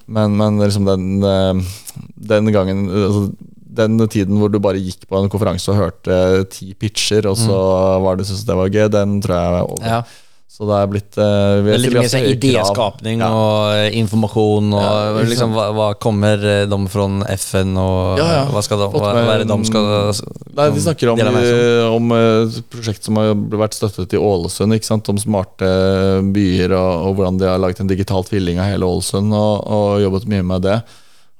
[0.06, 1.54] Men, men liksom den, eh,
[2.16, 3.32] den gangen altså,
[3.74, 6.18] Den tiden hvor du bare gikk på en konferanse og hørte
[6.54, 7.56] ti pitcher, og så
[8.04, 9.88] var det syntes det var gøy, den tror jeg er over.
[9.94, 10.02] Ja.
[10.54, 13.30] Så det er blitt uh, Det er litt mer sånn idéskapning Ja.
[13.34, 15.30] og eh, informasjon og Ja, liksom.
[15.32, 19.34] liksom, hva, hva kommer eh, de fra FN og Ja, hva, skal de, hva, hva
[19.40, 19.88] det de skal
[20.54, 22.14] Nei, De snakker om, dele om?
[22.14, 24.78] eh, prosjekt som har vært støttet i Ålesund.
[24.94, 25.72] Om smarte
[26.36, 29.34] byer og, og hvordan de har laget en digital tvilling av hele Ålesund.
[29.34, 30.78] Og, og jobbet mye med det.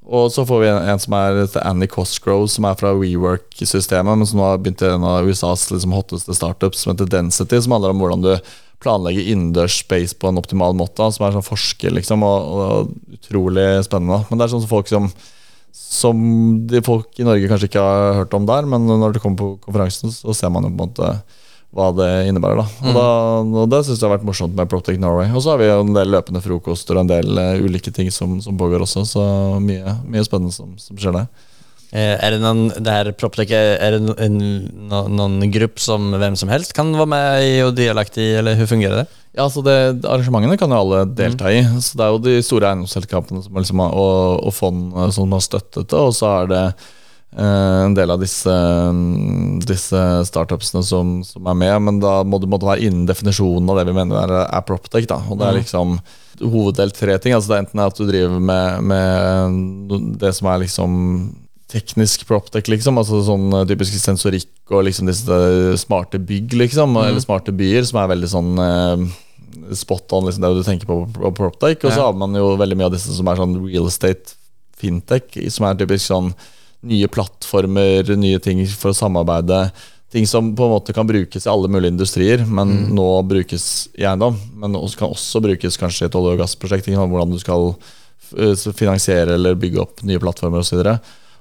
[0.05, 4.29] Og så får vi en, en som er Annie Cosgrove, som er fra WeWork-systemet, men
[4.29, 7.77] som nå har begynt i en av USAs liksom, hotteste startups, som heter Density, som
[7.77, 8.35] handler om hvordan du
[8.85, 11.07] planlegger innendørs space på en optimal måte.
[11.15, 14.27] Som er sånn forsker, liksom, og, og utrolig spennende.
[14.29, 15.09] Men det er sånn folk som
[15.75, 16.19] som
[16.71, 19.49] de folk i Norge kanskje ikke har hørt om der, men når det kommer på
[19.65, 21.09] konferansen, så ser man jo på en måte
[21.75, 22.61] hva det innebærer.
[22.63, 23.07] da Og, da,
[23.65, 25.31] og det syns jeg har vært morsomt med Protect Norway.
[25.35, 28.13] Og så har vi jo en del løpende frokoster og en del uh, ulike ting
[28.15, 29.25] som, som pågår også, så
[29.63, 31.27] mye, mye spennende som, som skjer der.
[31.95, 34.39] Eh, Er det noen, det her PropTech, er det en,
[34.91, 38.57] no- noen gruppe som hvem som helst kan være med i og delaktig i, eller
[38.59, 39.07] hvordan fungerer det?
[39.35, 41.61] Ja, altså det, Arrangementene kan jo alle delta i.
[41.83, 45.43] Så Det er jo de store eiendomsselskapene som liksom, og, og fond eh, som har
[45.43, 45.99] støttet det.
[45.99, 46.65] Og så er det
[47.35, 51.77] en del av disse, mm, disse startupsene som, som er med.
[51.89, 55.09] Men da må du måtte være innen definisjonen av det vi mener er, er proptech.
[55.11, 55.19] Da.
[55.29, 55.97] Og det er liksom
[56.43, 57.35] hoveddel tre ting.
[57.35, 60.95] Altså det er enten at du driver med, med det som er liksom
[61.75, 62.99] teknisk proptech, liksom.
[63.01, 65.39] Altså sånn eh, typisk sensorikk og liksom disse
[65.83, 66.97] smarte bygg, liksom.
[67.03, 69.07] Eller smarte byer, som er veldig sånn eh,
[69.75, 71.83] spot on, liksom det du tenker på på proptech.
[71.83, 74.39] Og så har man jo veldig mye av disse som er sånn real estate
[74.79, 76.35] fintech, som er typisk sånn
[76.85, 79.67] nye plattformer, nye ting for å samarbeide.
[80.15, 84.05] Ting som på en måte kan brukes i alle mulige industrier, men nå brukes i
[84.07, 84.37] eiendom.
[84.63, 86.87] Men også kan også brukes kanskje i et olje- og gassprosjekt.
[86.87, 87.75] sant, Hvordan du skal
[88.39, 90.85] eh, finansiere eller bygge opp nye plattformer osv.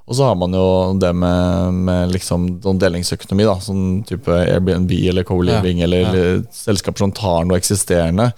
[0.03, 0.65] Og så har man jo
[0.99, 6.10] det med, med liksom delingsøkonomi, da, sånn type Airbnb eller co-living, Ja, eller ja.
[6.10, 8.32] eller selskaper som tar noe eksisterende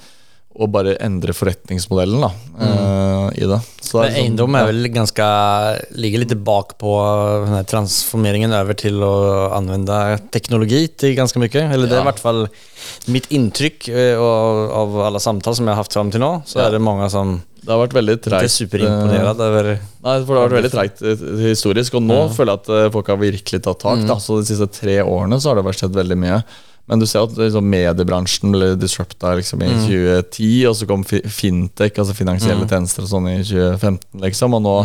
[0.56, 3.34] og bare endre forretningsmodellen da, mm.
[3.36, 3.58] i det.
[3.84, 4.62] Så det er sånn- ja.
[4.64, 5.26] er vel ganske,
[6.00, 6.94] ligger litt bakpå
[7.70, 9.14] transformeringen over til å
[9.56, 9.98] anvende
[10.32, 11.66] teknologi til ganske mye.
[11.74, 12.12] Eller det er i Ja.
[12.12, 12.48] vart fall
[13.08, 16.32] mitt inntrykk eh, av, av samtaler samtal som jeg har haft fram til nå.
[16.46, 16.68] Så Ja.
[16.68, 18.44] er det mange som Det har vært veldig treigt.
[19.42, 19.80] över...
[20.06, 22.90] Nei, for det har vært veldig treigt eh, historisk, og nå føler jeg at eh,
[22.92, 24.06] folk har virkelig tatt tak.
[24.08, 24.16] Da.
[24.22, 26.44] Så De siste tre årene så har det vært skjedd veldig mye.
[26.86, 31.98] Men du ser at liksom, mediebransjen ble disrupta liksom, i 2010, og så kom fintech,
[31.98, 34.54] altså finansielle tjenester og sånn i 2015, liksom.
[34.60, 34.76] Og nå,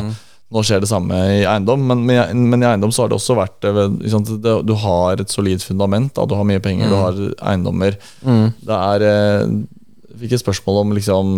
[0.51, 1.85] nå skjer det samme i eiendom.
[1.91, 5.31] Men, men, men i eiendom så har det også vært liksom, det, Du har et
[5.35, 6.15] solid fundament.
[6.17, 6.25] Da.
[6.25, 7.21] Du har mye penger, du har
[7.53, 8.01] eiendommer.
[8.25, 9.45] Det er eh,
[10.15, 11.37] Jeg fikk et spørsmål om liksom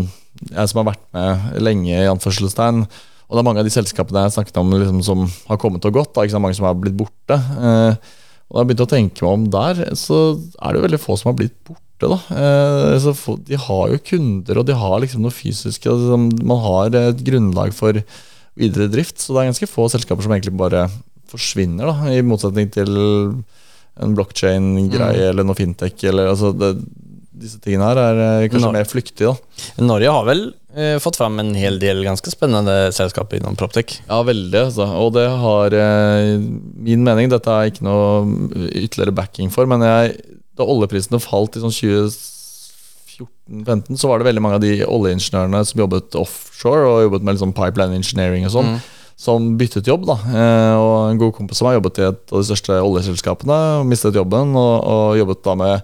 [0.53, 2.87] Jeg som har vært med lenge, i anførselstegn.
[2.87, 5.94] Og det er mange av de selskapene jeg snakket om liksom, som har kommet og
[5.98, 6.14] gått.
[6.14, 6.38] Da?
[6.38, 7.35] Mange som har blitt borte.
[7.35, 8.18] Eh,
[8.53, 10.19] og da jeg begynte å tenke meg om der, så
[10.61, 11.81] er det jo veldig få som har blitt borte.
[12.05, 12.19] da.
[12.37, 17.23] Eh, De har jo kunder, og de har liksom noe fysisk altså, Man har et
[17.25, 17.97] grunnlag for
[18.59, 19.17] videre drift.
[19.23, 20.85] Så det er ganske få selskaper som egentlig bare
[21.33, 22.93] forsvinner, da, i motsetning til
[24.03, 25.97] en blockchain-greie eller noe fintech.
[26.11, 26.75] Eller, altså, det,
[27.43, 29.33] disse tingene her er eh, kanskje Nå- mer flyktige.
[29.33, 29.87] da.
[29.88, 30.45] Norge har väl
[30.77, 33.91] eh, fått fram en hel del ganske spennende selskap innom PropTech.
[34.09, 34.61] Ja, veldig.
[34.67, 34.85] Altså.
[35.01, 38.07] Og det har eh, min mening Dette er ikke noe
[38.71, 40.03] ytterligere backing for, men jeg,
[40.59, 45.83] da oljeprisene falt i sånn 2014-2015, så var det veldig mange av de oljeingeniørene som
[45.85, 48.71] jobbet offshore og jobbet med liksom pipeline engineering og sånn,
[49.23, 50.03] som byttet jobb.
[50.09, 53.59] da eh, Og en god kompis som har jobbet i et av de største oljeselskapene,
[53.89, 55.75] mistet jobben og, og jobbet da med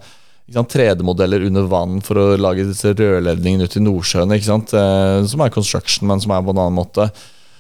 [0.49, 4.33] 3D-modeller under vann for å lage disse rørledningene ut i Nordsjøen.
[4.37, 4.73] Ikke sant?
[4.73, 7.11] Eh, som er construction, men som er på en annen måte.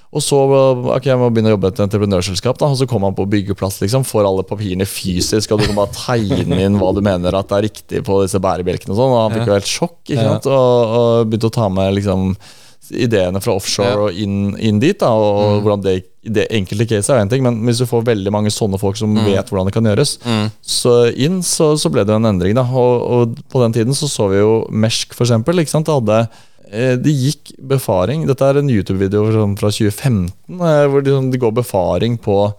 [0.08, 3.10] Og så ok, jeg må begynne å jobbe i et entreprenørselskap, da, og så kommer
[3.10, 6.94] han på byggeplass, liksom, får alle papirene fysisk, og du kan bare tegne inn hva
[6.96, 9.68] du mener at er riktig på disse bærebjelkene og sånn, og han fikk jo helt
[9.68, 12.32] sjokk, ikke sant, og, og begynte å ta med liksom
[12.90, 13.96] ideene fra offshore Ja.
[14.08, 14.98] og inn, inn dit.
[14.98, 18.32] da, Og hvordan det, det enkelte caset er en ting, men hvis du får veldig
[18.32, 20.18] mange sånne folk som vet hvordan det kan gjøres,
[20.62, 22.54] så inn så, så ble det en endring.
[22.54, 25.58] da, og, og på den tiden så så vi jo Mersk, for eksempel.
[25.60, 26.28] ikke sant, det hadde
[26.72, 31.30] eh, de gikk befaring Dette er en YouTube-video fra- fra 2015 eh, hvor de, sånn,
[31.32, 32.52] de går befaring på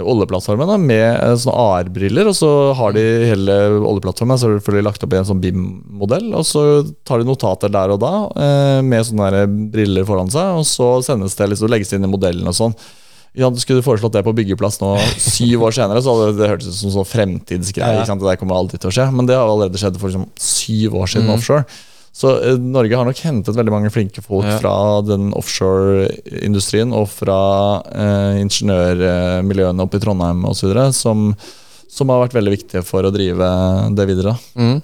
[0.00, 2.30] oljeplattformen da, med eh, sånne AR-briller.
[2.30, 2.48] Og så
[2.78, 6.30] har de hele oljeplattformen så er det lagt opp i en sånn BIM-modell.
[6.38, 6.62] Og så
[7.08, 9.44] tar de notater der og da eh, med sånne
[9.74, 12.76] briller foran seg, og så sendes det liksom, legges inn i modellen og sånn.
[13.32, 16.50] Ja, du Skulle du foreslått det på byggeplass nå syv år senere, så hadde det
[16.50, 18.02] hørtes ut som sånn fremtidsgreie.
[18.04, 19.06] Det der kommer alltid til å skje.
[19.12, 21.12] Men det har allerede skjedd for liksom, syv år Mm.
[21.14, 21.64] siden offshore.
[22.12, 24.58] Så eh, Norge har nok hentet veldig mange flinke folk Ja.
[24.60, 24.74] fra
[25.06, 27.38] den offshore-industrien og fra
[27.88, 30.72] eh, ingeniørmiljøene oppe i Trondheim osv.
[30.92, 31.30] Som,
[31.92, 33.48] som har vært veldig viktige for å drive
[33.96, 34.34] det videre.
[34.56, 34.78] Mm.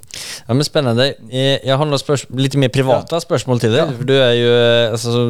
[0.48, 1.10] Ja, men Spennende.
[1.32, 3.94] Jeg har noen litt mer private spørsmål til deg.
[4.08, 4.52] Du er jo
[4.96, 5.22] altså,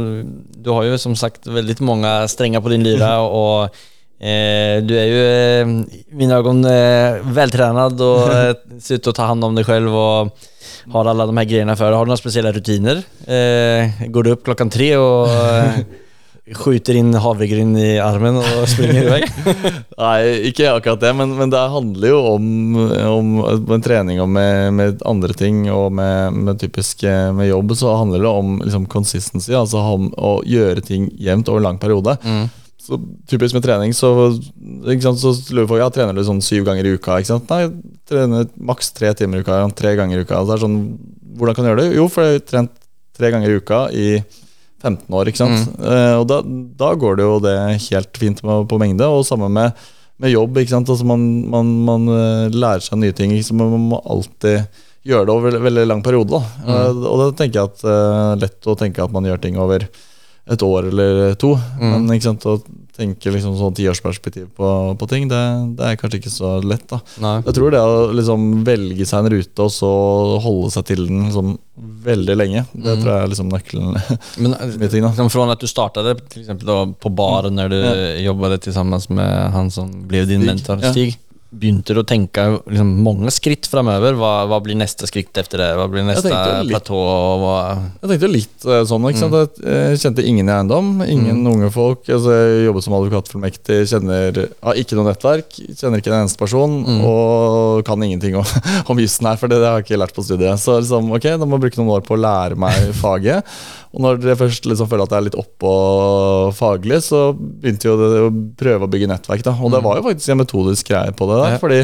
[0.59, 3.75] Du har jo som sagt veldig mange strenger på din lyra, og
[4.19, 9.15] eh, du er jo eh, i mine øyne eh, veltrenad og eh, ser ut til
[9.15, 10.47] å ta hand om deg selv og
[10.91, 11.93] har alla de här grejerna för?
[11.93, 13.03] Har du noen spesielle rutiner?
[13.27, 15.81] Eh, går du opp klokken tre og eh,
[16.59, 19.21] skjuter inn havregryn i armen og springer i vei?
[19.99, 22.47] Nei, ikke akkurat det, men, men det handler jo om,
[23.11, 23.35] om
[23.77, 27.99] en trening og med, med andre ting, og med, med typisk eh, med jobb, så
[28.01, 32.17] handler det om liksom, consistency, altså om å gjøre ting jevnt over en lang periode.
[32.89, 32.97] Så
[33.29, 34.11] typisk med trening, så,
[35.05, 37.19] sant, så lurer folk ja, trener du sånn syv ganger i uka.
[37.51, 37.63] Nei,
[38.09, 40.39] trener maks tre timer i uka, tre ganger i uka.
[40.41, 40.79] Altså, sånn,
[41.37, 41.99] hvordan kan du gjøre det?
[41.99, 42.73] Jo, for jeg har trent
[43.19, 44.09] tre ganger i uka i
[44.81, 45.77] 15 år, ikke sant.
[45.83, 46.41] Eh, og da,
[46.81, 47.55] da går det jo det
[47.91, 49.87] helt fint med, på mengde, og sammen med,
[50.23, 50.93] med jobb, ikke sant.
[50.95, 53.61] Altså man, man, man eh, lærer seg nye ting, sant?
[53.61, 54.65] man må alltid
[55.09, 56.39] gjøre det over veldig, lang periode.
[56.39, 56.69] Da.
[56.73, 59.85] Eh, og da tenker jeg at er lett å tenke at man gjør ting over
[60.49, 62.59] et år eller to, men ikke sant, å
[62.99, 64.69] tenke liksom sånn tiårsperspektiv på,
[64.99, 65.39] på ting, det,
[65.79, 66.87] det er kanskje ikke så lett.
[66.91, 66.99] da.
[67.23, 67.37] Nei.
[67.47, 69.91] Jeg tror det å liksom velge seg en rute og så
[70.43, 71.55] holde seg til den liksom
[72.09, 74.01] veldig lenge, det tror jeg er liksom nøkkelen.
[74.43, 74.57] Men
[74.89, 77.95] ting, liksom från at du startade for eksempel, da, på baren når du ja.
[78.31, 80.93] jobba sammen med han som ble din Stig, mentor, ja.
[81.49, 84.13] Begynte du å tenke liksom, mange skritt framover?
[84.21, 85.69] Hva, hva blir neste skritt etter det?
[85.79, 86.29] Hva blir neste
[86.69, 86.99] platå?
[88.03, 89.57] Jeg tenkte litt eh, sånn, sant?
[89.65, 92.05] Jeg kjente ingen i eiendom, ingen unge folk.
[92.05, 96.79] Altså, jeg jobbet som advokatfullmektig, kjenner har ikke noe nettverk, kjenner ikke en eneste person,
[97.09, 98.55] og kan ingenting om,
[98.93, 100.61] om jussen her, for det, det har jeg ikke lært på studiet.
[100.61, 103.57] Så liksom, ok, da må jeg bruke noen år på å lære meg faget.
[103.95, 105.73] Og når jeg først liksom føler at jeg er litt oppå
[106.59, 108.31] faglig, så begynte jo det å
[108.61, 109.45] prøve å bygge nettverk.
[109.47, 109.55] da.
[109.57, 111.81] Og det var jo faktisk en metodisk greie på det der, fordi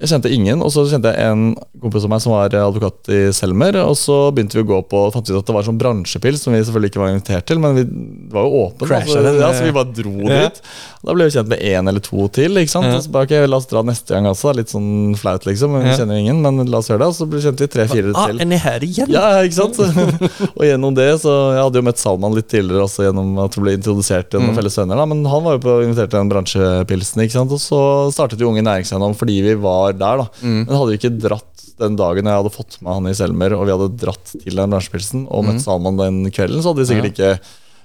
[0.00, 3.20] jeg kjente ingen, og så kjente jeg en kompis av meg som var advokat i
[3.36, 3.78] Selmer.
[3.84, 6.42] Og så begynte vi å gå på og fant ut at det var sånn bransjepils
[6.44, 9.12] som vi selvfølgelig ikke var invitert til, men vi det var jo åpne, da, Crashet
[9.12, 10.38] Så, den, ja, eh, så vi bare dro ja.
[10.44, 10.60] dit.
[11.04, 12.58] Da ble vi kjent med én eller to til.
[12.60, 12.88] ikke sant?
[12.88, 12.96] Ja.
[12.98, 14.54] Og så bare, ok, La oss dra neste gang også.
[14.56, 15.74] Litt sånn flaut, liksom.
[15.76, 17.10] men Vi kjenner ingen, men la oss gjøre det.
[17.12, 18.40] Og så ble- kjente vi tre-fire ah, til.
[18.40, 19.12] Er ni her igjen?
[19.12, 19.78] Ja, ikke sant?
[20.58, 23.64] og gjennom det, så Jeg hadde jo møtt Salman litt tidligere også gjennom at vi
[23.66, 25.02] ble introdusert til noen felles venner.
[25.02, 27.54] da, Men han var jo på, invitert til den bransjepilsen, ikke sant?
[27.54, 27.80] og så
[28.14, 30.16] startet jo Unge Næringseiendom fordi vi var der.
[30.16, 30.26] da.
[30.42, 33.66] Men hadde vi ikke dratt den dagen jeg hadde fått med han i Selmer, og
[33.66, 37.12] vi hadde dratt til den bransjepilsen og møtt Salman den kvelden, så hadde vi sikkert
[37.12, 37.38] ikke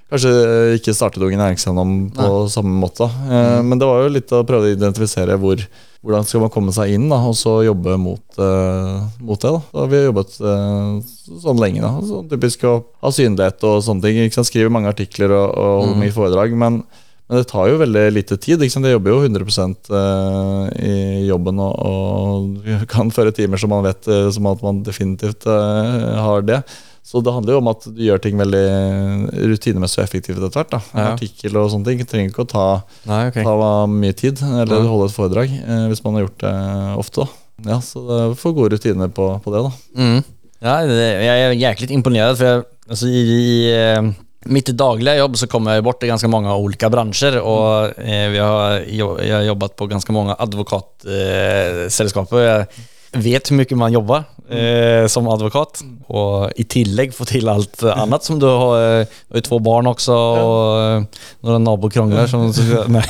[0.09, 0.29] Kanskje
[0.79, 3.03] ikke startet ungen Næringseiendom på samme måte.
[3.29, 5.61] Eh, Men det var jo litt å prøve å identifisere hvor,
[6.01, 9.51] hvordan skal man komme seg inn, da, og så jobbe mot, eh, mot det.
[9.53, 9.61] da.
[9.71, 11.81] Da har vi jobbet eh, sånn lenge.
[11.85, 11.91] da.
[12.01, 14.17] Sånn typisk å ha synlighet og sånne ting.
[14.25, 14.47] ikke sant?
[14.49, 16.57] Skrive mange artikler og, og holde mye foredrag.
[16.57, 16.81] Men,
[17.29, 18.57] men det tar jo veldig lite tid.
[18.65, 18.87] ikke sant?
[18.89, 19.45] Jeg jobber jo 100
[19.93, 24.79] eh, i jobben og, og kan føre timer som man vet eh, som at man
[24.85, 26.63] definitivt eh, har det.
[27.05, 28.63] Så det handler jo om at du gjør ting veldig
[29.49, 30.75] rutinemessig og effektivt etter hvert.
[30.93, 31.05] Ja.
[31.13, 32.65] artikkel og sånne ting trenger ikke å ta,
[33.09, 33.45] Nei, okay.
[33.45, 34.89] ta mye tid, eller Ja.
[34.91, 35.53] holde et foredrag,
[35.89, 36.53] hvis man har gjort det
[37.01, 37.25] ofte.
[37.25, 37.71] da.
[37.73, 39.63] Ja, Så du får gode rutiner på, på det.
[39.65, 39.71] da.
[39.97, 40.19] Mm.
[40.61, 44.13] Ja, jeg er jæklig imponert, for jeg, altså, i, i
[44.47, 48.37] mitt daglige jobb så kommer jeg bort i ganske mange olika bransjer og eh, vi
[48.39, 52.39] har, jeg har jobbat på ganske mange advokatselskaper.
[52.45, 52.67] jeg
[53.25, 54.23] vet hvor mye man jobber
[54.53, 55.81] eh, som advokat
[56.13, 58.79] og i tillegg få til alt annet som du har.
[58.79, 61.03] eh, Du har jo to barn også og eh,
[61.43, 62.45] noen nabokrangler som
[62.95, 63.07] Nei,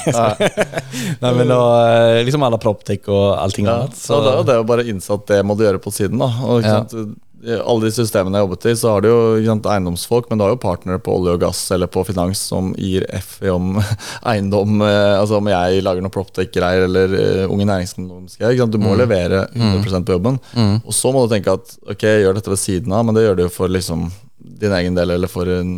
[1.21, 3.95] nei men eh, liksom alle proptech og allting Ja, annet.
[3.99, 6.17] så det er jo bare innsatt at det må du gjøre på siden.
[6.19, 6.80] da og, ikke Ja.
[6.88, 10.37] sant, Alle de systemene jeg har jobbet i, så har du jo sant, eiendomsfolk, men
[10.39, 13.49] du har jo partnere på olje og gass eller på finans som gir F i
[13.53, 13.77] om
[14.31, 14.81] eiendom.
[14.83, 18.67] eh, Altså om jeg lager noe proptech-greier eller uh, unge næringseiendomsgreier.
[18.67, 20.39] Du må levere 100% på jobben.
[20.83, 23.23] Og så må du tenke at ok, jeg gjør dette ved siden av, men det
[23.23, 24.09] gjør du jo for liksom
[24.59, 25.71] din egen del eller for en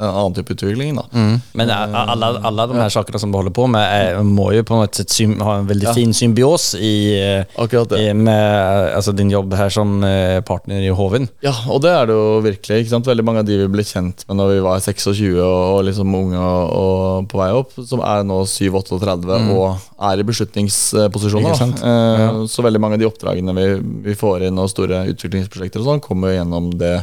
[0.00, 0.96] annen type utvikling.
[0.96, 1.04] da.
[1.12, 4.50] Men alle, a- alla, alla de her sakerna som du holder på med er, må
[4.54, 5.04] jo på en måte
[5.44, 8.00] ha en väldigt fin symbios i, eh, det.
[8.00, 11.28] i med altså, din jobb her som eh, partner i Hovin.
[11.42, 12.80] Ja, og det er det jo virkelig.
[12.84, 13.06] ikke sant?
[13.06, 16.14] Veldig mange av de vi ble kjent med når vi var 26 og, og liksom
[16.14, 19.76] unge og, og på vei opp, som er nå 7-38 og
[20.10, 21.62] er i beslutningsposisjoner.
[21.82, 23.66] Eh, Så veldig mange av de oppdragene vi,
[24.10, 26.98] vi får inn og store utviklingsprosjekter og sånn, kommer gjennom det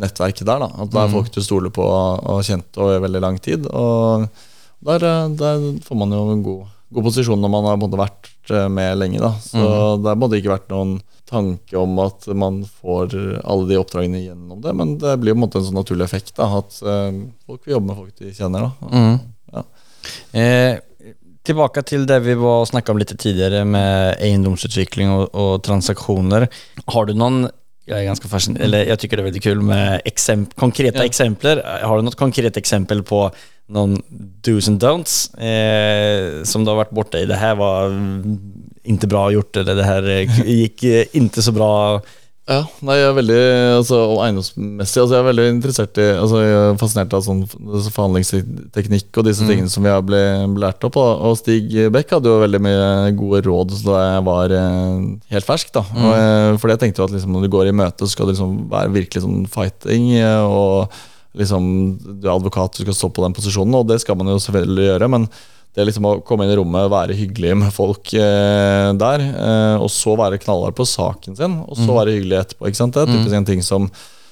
[0.00, 0.64] nettverket der.
[0.64, 0.70] da.
[0.84, 3.68] At det er folk du stoler på og har kjent over veldig lang tid.
[3.68, 4.28] Og
[4.84, 8.68] der, eh, der får man jo en god, god posisjon når man har vært eh,
[8.72, 9.22] med lenge.
[9.22, 9.32] da.
[9.42, 9.68] Så
[10.02, 13.12] det har ikke vært noen tanke om at man får
[13.44, 16.36] alle de oppdragene gjennom det, men det blir på en måte en sånn naturlig effekt.
[16.38, 18.70] da, At eh, folk vil jobbe med folk de kjenner.
[18.70, 19.02] da.
[19.52, 19.64] Ja.
[20.32, 20.78] Eh,
[21.48, 26.48] tilbake til det vi var och om litt tidligere, med eiendomsutvikling og, og, transaksjoner.
[26.86, 27.48] Har du någon,
[27.88, 31.04] jag är ganska fascinerad, eller jag tycker det är väldigt kul med exemp konkreta Ja.
[31.04, 31.62] exempel.
[31.82, 33.30] Har du något konkret exempel på
[33.66, 34.02] någon
[34.42, 37.26] do's and don'ts eh, som du har varit borta i?
[37.26, 38.38] Det här var ikke
[38.82, 42.02] inte bra gjort eller det här gikk gick eh, inte så bra.
[42.48, 43.40] Ja, nei, jeg er veldig
[43.76, 47.90] altså, eiendomsmessig altså, Jeg er veldig interessert i altså, Jeg er fascinert av sånn altså,
[47.92, 50.22] forhandlingsteknikk og disse tingene som vi har ble
[50.56, 50.96] lært opp.
[50.96, 52.86] Og, og Stig Beck hadde jo veldig mye
[53.18, 55.74] gode råd da jeg var eh, helt fersk.
[55.76, 58.16] da og, eh, Fordi jeg tenkte jo at liksom, når du går i møte, så
[58.16, 60.08] skal det liksom være virkelig sånn fighting.
[60.16, 60.88] eh, Og
[61.36, 61.68] liksom
[62.00, 64.88] du er advokat, du skal stå på den posisjonen, og det skal man jo selvfølgelig
[64.88, 65.12] gjøre.
[65.18, 65.28] men
[65.76, 69.90] det liksom å komme inn i rommet, være hyggelig med folk eh, der, eh, og
[69.92, 72.70] så være knallhard på saken sin, og så være hyggelig etterpå.
[72.70, 73.90] Det er typisk en ting som,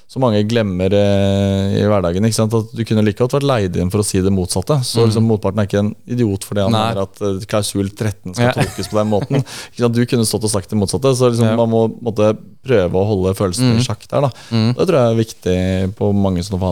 [0.09, 2.23] som mange glemmer eh, i hverdagen.
[2.29, 2.55] ikke sant?
[2.55, 4.77] At Du kunne like godt vært leid inn for å si det motsatte.
[4.87, 8.47] Så liksom, motparten er ikke en idiot fordi han mener at eh, klausul 13 skal
[8.47, 8.53] Ja.
[8.55, 9.43] tolkes på den måten.
[9.43, 9.95] ikke sant?
[9.99, 11.11] Du kunne stått og sagt det motsatte.
[11.19, 11.57] Så liksom, Ja.
[11.59, 12.37] man må måtte
[12.67, 14.21] prøve å holde følelsene i sjakk der.
[14.29, 14.31] da.
[14.79, 15.59] Det tror jeg er viktig
[15.99, 16.63] på mange sånne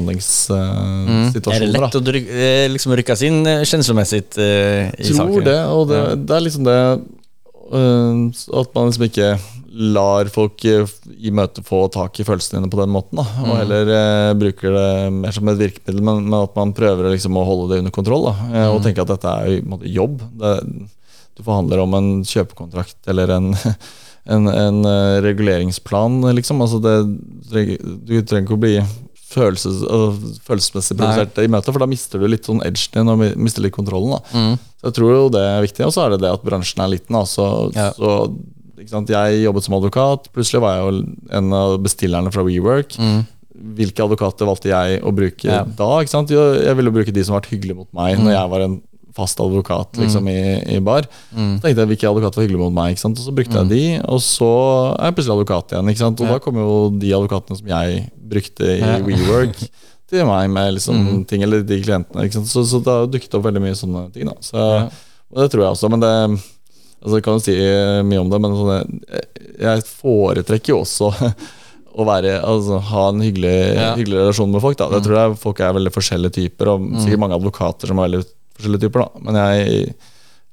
[1.58, 1.90] er det lett da.
[1.90, 5.98] å att ryck, eh, liksom rykkes inn kjenslemessig känslomässigt eh, i tror det, og det,
[5.98, 6.14] Ja.
[6.14, 6.78] det er liksom det
[7.72, 9.38] uh, At man liksom ikke
[9.74, 10.86] lar folk øh,
[11.18, 13.18] i møte få tak i følelsene dine på den måten.
[13.18, 17.10] Da, og heller eh, bruker det mer som et virkemiddel, men, men at man prøver
[17.10, 18.28] liksom å holde det under kontroll.
[18.30, 20.22] Da, øh, Og tenke at dette er måte jobb.
[20.40, 20.54] Det,
[21.34, 23.50] du forhandler om en kjøpekontrakt eller en
[24.34, 26.62] en, en øh, reguleringsplan, liksom.
[26.64, 26.94] Altså det,
[27.50, 28.76] du trenger ikke å bli
[29.34, 30.14] følelses, øh,
[30.46, 33.74] følelsesmessig provosert i møtet, for da mister du litt sånn edgen din og mister litt
[33.74, 34.14] kontrollen.
[34.14, 34.54] da.
[34.78, 35.84] Så jeg tror jo det er viktig.
[35.88, 37.16] Og så er det det at bransjen er liten.
[37.18, 37.90] da, så, Ja.
[37.98, 38.14] så?
[38.76, 40.28] Jeg jobbet som advokat.
[40.34, 41.04] Plutselig var jeg jo
[41.38, 42.96] en av bestillerne fra WeWork.
[43.54, 45.62] Hvilke advokater valgte jeg å bruke Ja.
[45.64, 46.00] da?
[46.02, 48.82] Jeg ville bruke de som vært hyggelige mot meg når jeg var en
[49.14, 51.06] fast advokat liksom, i, i bar.
[51.30, 53.82] Så tenkte jeg hvilke advokater var hyggelige mot meg, og så brukte jeg de.
[54.10, 54.48] Og så
[54.98, 56.10] er jeg plutselig advokat igjen.
[56.10, 58.98] Og da kom jo de advokatene som jeg brukte i Ja.
[59.06, 59.54] WeWork,
[60.10, 62.26] til meg med liksom ting, eller de klientene.
[62.44, 64.26] Så, så det dukket det opp veldig mye sånne ting.
[64.26, 64.34] da.
[64.42, 64.58] Så,
[65.30, 65.88] og det tror jeg også.
[65.94, 66.12] Men det
[67.04, 67.54] altså, Jeg kan jo si
[68.08, 71.12] mye om det, men sånn, jeg- jeg foretrekker jo også
[71.94, 73.94] å være, altså, ha en hyggelig, Ja.
[73.94, 74.76] hyggelig relasjon med folk.
[74.80, 74.88] da.
[74.90, 78.24] Det tror jeg folk er veldig forskjellige typer, og sikkert mange advokater som er veldig
[78.58, 79.04] forskjellige typer.
[79.04, 79.08] da.
[79.22, 79.94] Men jeg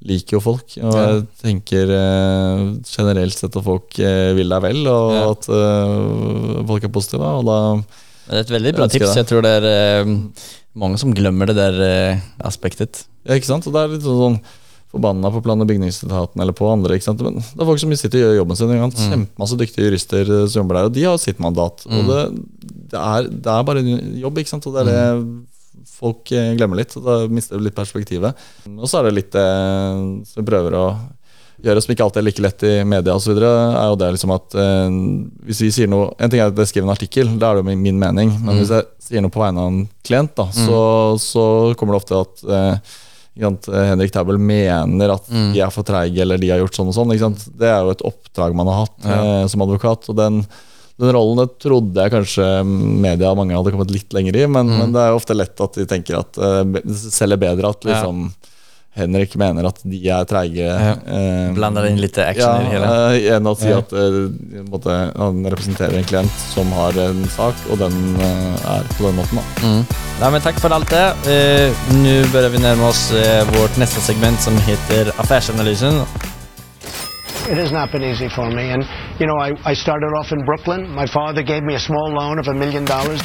[0.03, 4.79] liker jo folk, og jeg tenker eh, generelt sett at folk eh, vil deg vel,
[4.89, 5.25] og Ja.
[5.31, 7.21] at eh, folk er positive.
[7.41, 7.57] og da
[8.29, 9.15] Det er et veldig bra Jeg tips.
[9.15, 9.65] Jeg tror det er
[10.05, 10.15] eh,
[10.77, 13.03] mange som glemmer det der eh, aspektet.
[13.25, 13.65] Ja, ikke sant?
[13.67, 14.39] Og det er litt sånn, sånn
[14.91, 16.97] forbanna på plan- og bygningsetaten eller på andre.
[16.97, 17.21] ikke sant?
[17.23, 18.73] Men det er folk som sitter og gjør jobben sin.
[18.75, 18.97] Mm.
[18.97, 21.85] Kjempemasse dyktige jurister eh, som jobber der, og de har sitt mandat.
[21.87, 22.25] Og det,
[22.91, 24.67] det, er, det er bare en jobb, ikke sant?
[24.67, 26.95] og det er det folk eh, glemmer litt.
[26.97, 28.45] og Da mister du litt perspektivet.
[28.75, 30.85] Og så er det litt eh, som vi prøver å
[31.61, 34.55] gjøre som ikke alltid er like lett i media osv., er jo det liksom at
[34.57, 34.95] eh,
[35.45, 37.63] hvis vi sier noe En ting er at jeg skriver en artikkel, da er det
[37.63, 38.33] jo min, mening.
[38.41, 40.81] Men hvis jeg sier noe på vegne av en klient, da, så,
[41.21, 41.45] så
[41.77, 42.97] kommer det ofte at eh,
[43.37, 47.37] Henrik Tabel mener at de er for treige eller de har gjort sånn og sånn.
[47.57, 50.09] Det er jo et oppdrag man har hatt eh, som advokat.
[50.11, 50.43] og den
[51.01, 54.91] den rollen trodde jeg kanskje media og mange hadde kommet litt lenger i, men, men
[54.93, 56.61] det er jo ofte lett at de tenker at uh,
[57.09, 58.27] selger bedre at liksom
[58.93, 60.67] Henrik mener at de er treige.
[60.67, 62.89] eh, Blander inn litt action ja, i det hela.
[63.15, 64.17] eh, enn å si at eh,
[64.57, 69.05] på måte, han representerer en klient som har en sak, og den eh, er på
[69.07, 69.39] den måten.
[69.39, 69.45] da.
[69.63, 69.85] Mm.
[70.21, 71.05] Ja, men takk for alt det.
[71.93, 76.01] Nå nu börjar vi nærme oss eh, vårt neste segment som heter Affærsanalysen.
[77.49, 78.71] It has not been easy for me.
[78.71, 78.83] And,
[79.19, 80.93] you know, I, I started off in Brooklyn.
[80.95, 83.21] My father gave me a small loan of a million dollars.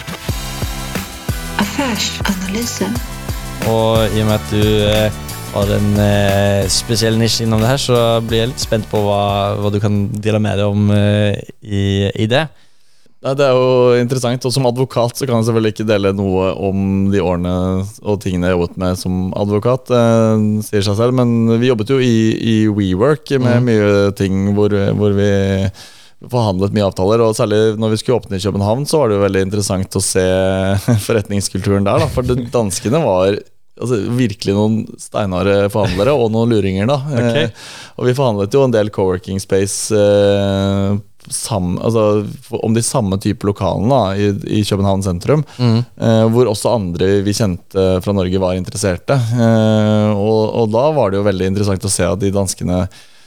[1.58, 2.94] Affärsanalysen.
[3.68, 5.12] Och i och med at du eh,
[5.56, 9.56] har en eh, spesiell nisje innom det her, så blir jeg litt spent på hva,
[9.60, 11.82] hva du kan dele med deg om eh, i,
[12.12, 12.44] i det.
[13.24, 16.50] Nei, Det er jo interessant, og som advokat så kan jeg selvfølgelig ikke dele noe
[16.68, 17.54] om de årene
[18.04, 22.00] og tingene jeg jobbet med som advokat, eh, sier seg selv, men vi jobbet jo
[22.02, 25.32] i, i WeWork med mye ting hvor, hvor vi
[26.26, 29.26] forhandlet mye avtaler, og særlig når vi skulle åpne i København, så var det jo
[29.26, 30.24] veldig interessant å se
[31.08, 33.40] forretningskulturen der, da, for danskene var
[33.80, 37.00] altså, virkelig noen steinharde forhandlere og noen luringer, da.
[37.16, 37.48] Okay.
[37.48, 37.66] Eh,
[37.96, 40.98] og vi forhandlet jo en del co-working space eh,
[41.32, 42.26] sam, altså,
[42.60, 45.42] om de samme type lokalene da, i, i København sentrum.
[45.58, 49.16] Eh, hvor også andre vi kjente fra Norge var interesserte.
[49.16, 52.84] Eh, og, og da var det jo veldig interessant å se at de danskene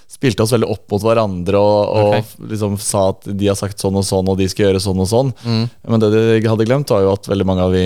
[0.10, 2.24] spilte oss veldig opp mot hverandre og, og okay.
[2.50, 5.10] liksom sa at de har sagt sånn og sånn, og de skal gjøre sånn og
[5.10, 5.30] sånn.
[5.46, 7.86] Men det de hadde glemt, var jo at veldig mange av vi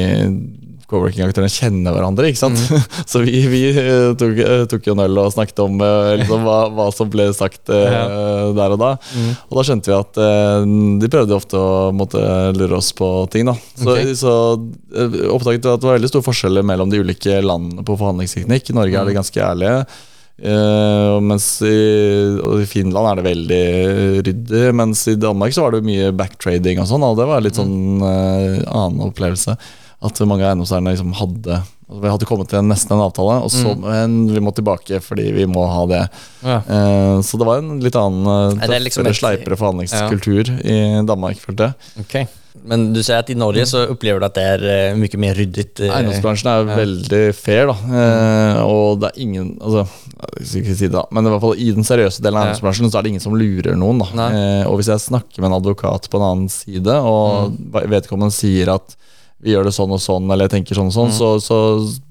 [0.94, 2.30] co-working-aktørene kjenner hverandre.
[2.30, 2.62] ikke sant?
[3.12, 6.46] Så vi, vi eh, tok, eh, tok jo en øl og snakket om eh, liksom,
[6.48, 7.98] hva, hva som ble sagt eh,
[8.56, 8.94] der og da.
[9.50, 10.22] Og da skjønte vi at
[11.02, 12.22] de prøvde ofte å måtte
[12.58, 13.50] lure oss på ting.
[13.50, 13.58] da.
[13.76, 14.16] Så, okay.
[14.18, 14.34] så
[15.34, 18.72] oppdaget vi at det var veldig store forskjeller mellom de ulike landene på forhandlingsteknikk.
[18.72, 19.78] I Norge er det ganske ærlige.
[20.42, 21.78] Uh, mens i,
[22.62, 23.66] i Finland er det veldig
[24.26, 27.60] ryddig, mens i Danmark så var det mye backtrading og sånn, og det var litt
[27.60, 29.54] sånn uh, annen opplevelse.
[30.04, 33.52] At mange av eiendomseierne liksom hadde altså Vi hadde kommet til nesten en avtale, og
[33.54, 36.00] så, men vi må tilbake fordi vi må ha det.
[36.42, 36.56] Ja.
[36.66, 41.68] Eh, så det var en litt annen, det liksom et- sleipere forhandlingskultur i Danmark, følte
[41.70, 41.92] jeg.
[42.06, 42.26] Okay.
[42.64, 45.34] Men du sier at i Norge så opplever du at det er eh, mye mer
[45.38, 45.84] ryddet?
[45.90, 47.76] Eiendomsbransjen er veldig fair, da.
[48.02, 49.86] Eh, og det er ingen altså,
[50.40, 52.46] Jeg skal ikke si det, da, men i hvert fall i den seriøse delen av
[52.46, 52.52] Ja.
[52.54, 54.02] eiendomsbransjen så er det ingen som lurer noen.
[54.16, 58.34] da eh, Og hvis jeg snakker med en advokat på en annen side, og vedkommende
[58.34, 58.96] sier at
[59.44, 61.58] vi gjør det sånn og sånn, eller jeg tenker sånn og sånn, så, så,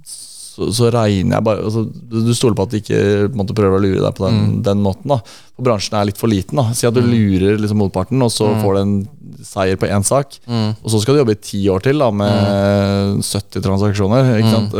[0.04, 2.98] så, så regner jeg bare altså, Du stoler på at de ikke
[3.38, 5.08] måtte prøve å lure deg på den, den måten.
[5.14, 5.18] da
[5.56, 6.60] For bransjen er litt for liten.
[6.60, 8.94] da Si at du lurer liksom motparten, og så får du en
[9.42, 10.36] seier på én sak.
[10.84, 14.28] Og så skal du jobbe i ti år til da med 70 transaksjoner.
[14.38, 14.76] Ikke sant?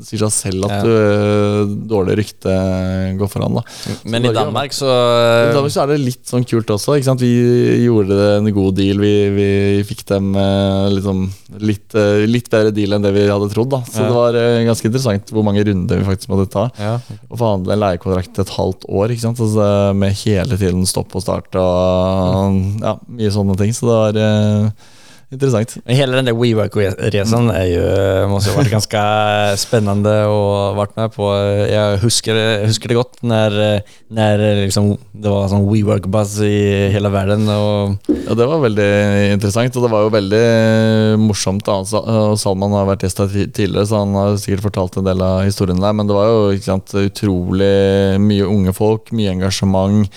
[0.00, 0.82] Det sier seg selv at Ja.
[0.82, 2.54] du, eh, dårlig rykte
[3.20, 3.54] går foran.
[3.58, 3.62] da
[4.08, 6.96] Men Så i Danmark så i Danmark så er det litt sånn kult også.
[7.20, 8.98] Vi gjorde en god deal.
[8.98, 9.48] Vi, vi
[9.84, 11.26] fikk dem eh, liksom
[11.60, 13.70] litt, eh, litt bedre deal enn det vi hadde trodd.
[13.70, 13.82] Da.
[13.84, 14.08] Så Ja.
[14.08, 14.32] det var
[14.70, 16.70] ganske interessant hvor mange runder vi faktisk måtte ta.
[16.78, 16.98] ja.
[17.30, 19.10] Å forhandle en leiekontrakt et halvt år?
[19.10, 23.72] Altså, med hele tiden stopp og start og ja, mye sånne ting.
[23.76, 24.72] Så det var
[25.32, 25.76] interessant.
[25.86, 27.82] Men Hele den der WeWork-racen er jo,
[28.32, 29.02] måste ha vært ganske
[29.62, 30.40] spennende å
[30.78, 31.28] vært med på.
[31.70, 33.56] Jeg husker, husker det godt når,
[34.16, 36.58] når liksom, det var sånn WeWork-buzz i
[36.94, 37.46] hele verden.
[37.50, 38.90] Ja, Det var veldig
[39.36, 40.42] interessant, og det var jo veldig
[41.28, 41.64] morsomt.
[41.66, 41.78] da
[42.40, 45.80] Salman har vært gjest her tidligere, så han har sikkert fortalt en del av historien
[45.80, 45.94] der.
[45.94, 47.72] Men det var jo sant, utrolig
[48.22, 50.10] mye unge folk, mye engasjement.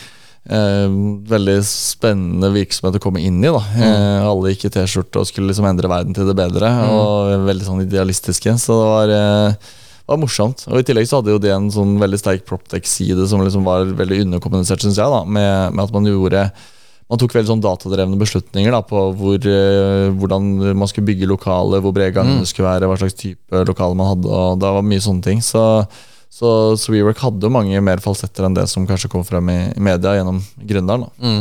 [0.44, 0.96] Eh,
[1.30, 3.52] veldig spennende virksomhet å komme inn i.
[3.52, 6.74] da eh, Alle gikk i T-skjorte og skulle liksom endre verden til det bedre.
[6.92, 8.58] Og veldig sånn idealistiske.
[8.60, 9.72] Så det var eh,
[10.10, 10.66] var morsomt.
[10.68, 13.88] Og I tillegg så hadde jo det en sånn veldig sterk Proptech-side som liksom var
[13.96, 15.08] veldig underkommunisert, syns jeg.
[15.08, 16.48] da med, med at man gjorde
[17.12, 20.48] man tok veldig sånn datadrevne beslutninger da, på hvor, eh, hvordan
[20.80, 24.32] man skulle bygge lokaler, hvor brede gangene skulle være, hva slags type lokaler man hadde.
[24.32, 25.44] og Det var mye sånne ting.
[25.46, 25.62] Så,
[26.34, 26.50] så,
[26.90, 30.16] WeWork hadde jo mange mer falsetter enn det som kanskje kom frem i, i media
[30.18, 31.06] gjennom gründeren.
[31.06, 31.34] da.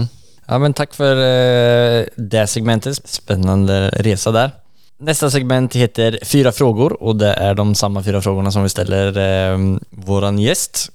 [0.50, 3.00] ja, men takk for uh, det segmentet.
[3.08, 4.58] Spennende resa der.
[5.02, 9.16] Neste segment heter Fyra frågor, og det er de samme fire spørsmålene som vi stiller
[9.16, 9.64] uh,
[10.06, 10.90] vår gjest.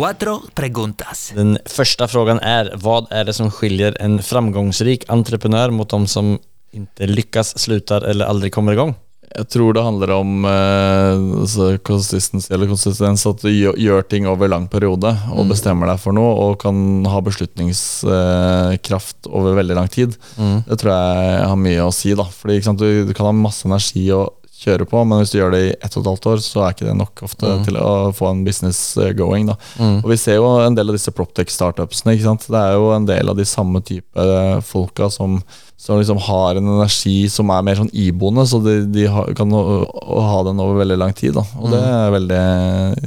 [0.00, 1.26] Cuatro preguntas.
[1.36, 6.38] Den første frågan er Hva er det som skiljer en framgångsrik entreprenør mot de som
[6.72, 8.94] ikke lykkes, slutter eller aldri kommer igång?
[9.30, 14.48] Jeg tror det handler om eh, altså consistency eller konsistens, at du gjør, ting over
[14.48, 20.16] lang periode og bestemmer deg for noe og kan ha beslutningskraft over veldig lang tid.
[20.64, 22.16] Det tror jeg har mye å si.
[22.16, 25.38] da Fordi sant, du, du kan ha masse energi å kjøre på, men hvis du
[25.38, 27.78] gjør det i ett og et halvt år, så er ikke det nok ofte til
[27.80, 29.48] å få en business eh, going.
[29.48, 29.56] da
[30.02, 32.14] Og Vi ser jo en del av disse proptech-startupsene.
[32.14, 32.44] ikke sant?
[32.52, 35.38] Det er jo en del av de samme type eh, folka som,
[35.80, 39.52] som liksom har en energi som er mer sånn iboende, så de, de ha, kan
[39.56, 41.38] å, å ha den over veldig lang tid.
[41.38, 42.42] da Og det er veldig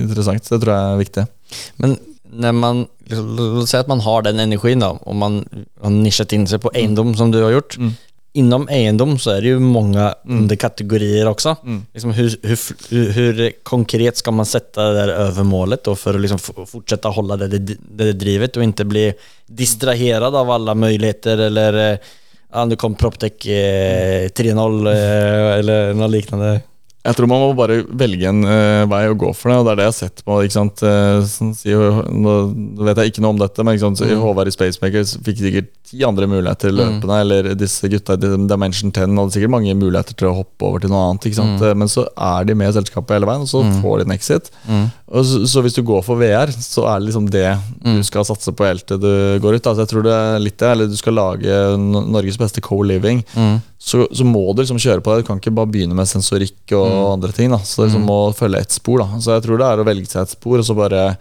[0.08, 0.50] interessant.
[0.50, 1.28] Det tror jeg er viktig.
[1.84, 1.96] Men
[2.34, 3.20] når man La
[3.60, 5.42] oss si at man har den energien, da, og man
[5.84, 7.76] har nisjet inn seg på eiendom, som du har gjort.
[8.34, 11.54] Inom eiendom så er det jo mange underkategorier også.
[11.94, 16.22] Liksom, hur, hur, hur konkret skal man sette det der over målet då, for å
[16.24, 19.06] liksom å holde det, det, det drivet, og ikke bli
[19.46, 22.12] distrahert av alle muligheter, eller eh,
[22.54, 26.56] ja, nu kom Proptech eh, 3.0 eh, eller noe liknande.
[27.04, 29.72] Jeg tror man må bare velge en uh, vei å gå for det, og det
[29.74, 30.38] er det jeg har sett på.
[30.46, 30.84] ikke sant?
[30.88, 32.36] Eh, sånn, si, nå
[32.88, 34.00] vet jeg ikke noe om dette, men sant?
[34.00, 34.22] Så Mm.
[34.24, 37.04] Håvard i Spacemakers fikk sikkert ti andre muligheter i løpene.
[37.04, 37.20] Mm.
[37.20, 40.90] eller disse gutta i Dimension 10 hadde sikkert mange muligheter til å hoppe over til
[40.94, 41.28] noe annet.
[41.28, 41.60] ikke sant?
[41.60, 41.68] Mm.
[41.72, 44.16] Eh, Men så er de med i selskapet hele veien, og så får de en
[44.16, 44.50] exit.
[45.14, 47.98] Og så, så hvis du går for VR, så er det liksom det Mm.
[48.00, 49.68] du skal satse på helt til du går ut.
[49.68, 53.26] Altså jeg tror det er litt det, eller Du skal lage Norges beste co-living.
[53.36, 53.62] Mm.
[53.84, 55.24] Så, så må du liksom kjøre på det.
[55.26, 57.14] Du kan ikke bare begynne med sensorikk og Mm.
[57.18, 57.50] andre ting.
[57.52, 59.00] da Så du liksom må følge ett spor.
[59.04, 61.18] da Så jeg tror det er å velge seg et spor, og så bare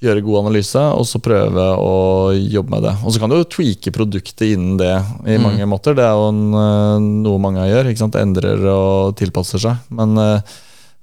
[0.00, 2.94] gjøre god analyse, og så prøve å jobbe med det.
[3.04, 4.94] Og så kan du jo tweake produktet innen det
[5.26, 5.42] i Mm.
[5.42, 5.94] mange måter.
[5.94, 7.84] Det er jo en, eh, noe mange gjør.
[7.90, 9.76] ikke sant Endrer og tilpasser seg.
[9.90, 10.40] Men eh,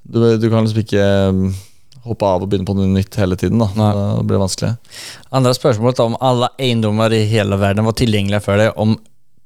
[0.10, 1.04] du, du kan liksom ikke
[1.36, 1.54] mm,
[2.08, 3.60] hoppe av og begynne på noe nytt hele tiden.
[3.60, 3.92] da Nei.
[4.18, 4.78] Det blir vanskelig.
[5.34, 8.98] Andre spørsmålet om alle eiendommer i hele verden var tilgjengelige for deg om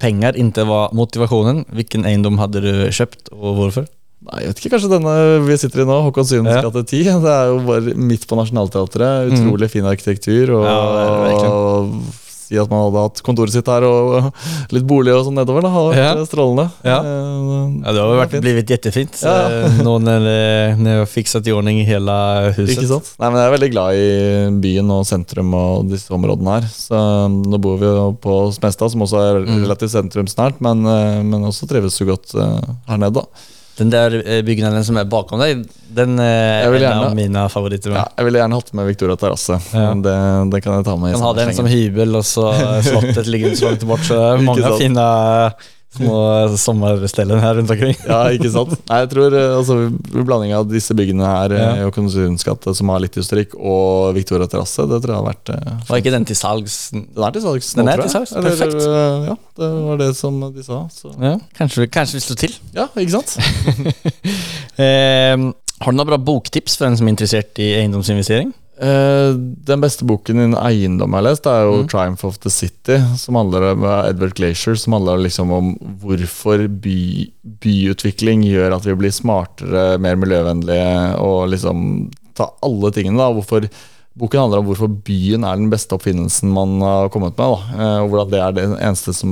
[0.02, 3.86] pengar ikke var motivasjonen, hvilken eiendom hadde du kjøpt, og hvorfor?
[4.22, 5.14] Nei, jeg vet ikke, Kanskje denne
[5.48, 6.62] vi sitter i nå, Håkon Syvens Ja.
[6.62, 7.04] gate 10.
[7.24, 9.32] Det er jo bare midt på Nationaltheatret.
[9.34, 10.52] Utrolig fin arkitektur.
[10.60, 10.70] Og, Mm.
[10.70, 11.96] Ja, det er det og
[12.52, 14.28] si at man hadde hatt kontoret sitt her og
[14.76, 15.64] litt bolig og sånn nedover.
[15.64, 16.26] Da hadde vært Ja.
[16.28, 16.66] strålende.
[16.84, 16.98] Ja.
[17.00, 17.48] Eh,
[17.82, 19.36] Ja, det har vært, blitt kjempefint blivit jättefint Ja.
[19.48, 20.26] eh, nå når
[20.82, 22.16] vi har fikset i ordning hele
[22.58, 22.76] huset.
[22.76, 23.14] Ikke sant?
[23.20, 26.68] Nei, men Jeg er veldig glad i byen og sentrum og disse områdene her.
[26.70, 29.64] Så um, Nå bor vi jo på Smestad, som også er Mm.
[29.66, 33.14] relativt sentrumsnært, men, eh, men også trives så godt eh, her nede.
[33.14, 33.24] da.
[33.78, 35.64] Den der eh, byggnaden som er bakom deg,
[35.96, 37.96] den eh, vill en gjerne, av mine favoritter.
[37.96, 39.58] Ja, jeg ville gjerne hatt med Victoria terrasse.
[39.74, 39.92] Ja.
[39.96, 40.16] Det,
[40.52, 41.16] det kan jeg ta med.
[41.16, 42.52] kan ha den som hybel og så
[42.90, 44.04] slottet ligger så langt bort.
[44.08, 45.08] Så det många fina
[45.92, 47.96] små sommarställen her rundt omkring.
[48.08, 48.76] Ja, ikke sant?
[48.90, 49.76] Nei, jeg tror eh, altså,
[50.24, 51.72] Blanding av disse byggene her, Ja.
[51.88, 55.52] og Konsumens gate, som har litt historikk, og Victoria terrasse, det tror jeg har vært
[55.52, 56.78] eh, Var ikke den til salgs?
[56.96, 58.88] Den er til salgs Den nå, er til salgs, Eller, perfekt.
[58.88, 60.80] eh, Ja, det var det som de sa.
[60.96, 61.12] Så.
[61.20, 62.56] Ja, kanskje, kanskje vi slår til.
[62.80, 63.36] Ja, ikke sant?
[64.82, 65.36] Eh,
[65.82, 68.54] har du noen bra boktips for en som er interessert i eiendomsinvestering?
[68.80, 69.34] Eh,
[69.68, 73.36] den beste boken innen eiendom jeg har lest, er jo 'Triumph of the City', som
[73.36, 77.30] handler om eh, Edward Glacier, som handler liksom om hvorfor by,
[77.62, 83.18] byutvikling gjør at vi blir smartere, mer miljøvennlige, og liksom ta alle tingene.
[83.18, 83.70] da, hvorfor
[84.12, 87.48] Boken handler om hvorfor byen er den beste oppfinnelsen man har kommet med.
[87.48, 87.78] Da.
[87.80, 89.30] eh, Og hvordan det er det eneste som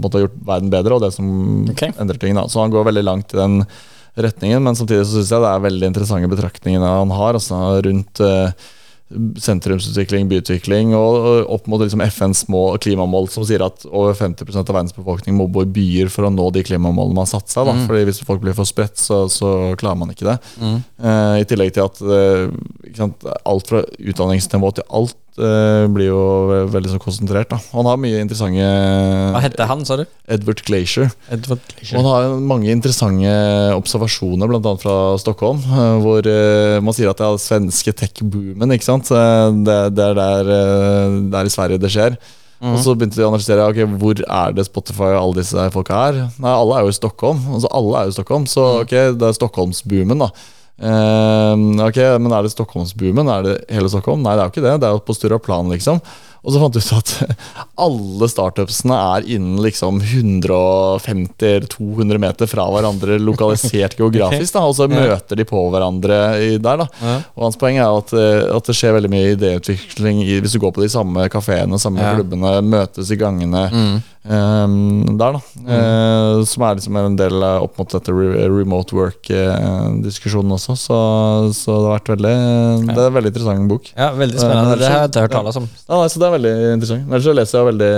[0.00, 1.92] måtte ha gjort verden bedre, og det som okay.
[2.00, 2.34] endrer ting.
[2.34, 2.46] Da.
[2.48, 3.66] Så han går veldig langt i den
[4.16, 8.22] retningen, men samtidig så syns jeg det er veldig interessante betraktningene han har altså rundt
[8.22, 8.66] eh,
[9.38, 14.56] sentrumsutvikling, byutvikling, og, og opp mot liksom FNs mål, klimamål som sier at over 50%
[14.62, 17.52] av verdens befolkning må bo i byer for å nå de klimamålene man har satt
[17.52, 17.68] seg.
[17.68, 17.76] Da.
[17.86, 20.38] Fordi Hvis folk blir for spredt, så, så klarer man ikke det.
[20.58, 26.18] Eh, I tillegg til at eh, alt fra utdanningsnivå til alt blir jo
[26.70, 27.48] veldig så konsentrert.
[27.50, 27.58] Da.
[27.74, 28.68] Han har mye interessante
[29.34, 30.04] Hva heter han, sa du?
[30.30, 31.10] Edward Glacier.
[31.34, 33.32] Edward Og han har mange interessante
[33.74, 34.74] observasjoner, bl.a.
[34.80, 38.76] fra Stockholm, eh, hvor eh, man sier at det er den svenske tech-boomen.
[38.76, 39.10] ikke sant?
[39.10, 40.54] Eh, Det, det er der
[41.34, 42.16] der er i Sverige det skjer.
[42.64, 45.98] Og så begynte de å analysere ok, hvor er det Spotify og alle disse folka
[46.08, 46.20] er.
[46.40, 47.42] Nei, alle er jo i Stockholm.
[47.52, 50.30] Altså, alle er jo i Stockholm, Så ok, det er Stockholmsboomen, da.
[50.74, 51.54] Eh,
[51.86, 53.28] ok, Men er det Stockholmsboomen?
[53.30, 54.24] Er det hele Stockholm?
[54.24, 54.76] Nei, det er jo ikke det.
[54.82, 56.00] Det er jo på Sturaplan, liksom.
[56.44, 57.08] Og så fant vi ut at
[57.80, 64.52] alle startupsene er innen liksom 150-200 meter fra hverandre, lokalisert geografisk.
[64.54, 66.18] da, Og så møter de på hverandre
[66.60, 66.76] der.
[66.84, 66.86] da.
[67.34, 70.60] Og hans poeng er at, eh, at det skjer veldig mye idéutvikling i, hvis du
[70.62, 72.12] går på de samme kafeene, samme Ja.
[72.18, 73.96] klubbene, møtes i gangene eh,
[75.16, 75.40] der, da.
[75.64, 80.72] Eh, som er liksom en del eh, opp mot dette re remote work-diskusjonen også.
[80.76, 80.98] Så,
[81.56, 82.36] så det har vært veldig
[82.90, 83.84] Det er en veldig interessant bok.
[83.96, 84.76] Ja, veldig spennende.
[84.80, 85.66] Det har jeg hørt tale om.
[85.88, 87.06] Ja, nei, så det er veldig interessant.
[87.08, 87.92] Ellers så leser jeg veldig,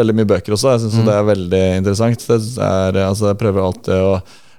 [0.00, 0.74] veldig mye bøker også.
[0.74, 2.26] Jeg syns det er veldig interessant.
[2.28, 4.18] Det er, altså, jeg prøver alltid å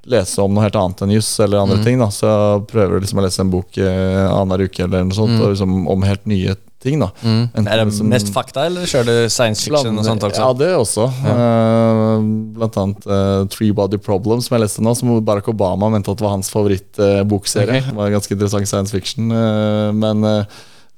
[0.09, 1.99] lese om noe helt annet enn juss eller andre ting.
[2.01, 2.07] Da.
[2.13, 5.51] Så jeg prøver liksom å lese en bok eh, annenhver uke eller noe sånt, og
[5.53, 7.01] liksom, om helt nye ting.
[7.03, 7.09] Da.
[7.19, 10.39] Enten Er det liksom- mest fakta, eller kjører du science fiction og sånt også?
[10.39, 11.09] Ja, det også.
[11.27, 12.23] Eh,
[12.55, 16.23] blant annet uh, Three Body Problem, som jeg leste nå, som Barack Obama mente at
[16.23, 17.81] var hans favorittbokserie.
[17.83, 17.91] Ok.
[17.91, 19.29] Det var ganske interessant science fiction.
[19.35, 20.45] eh, men, eh,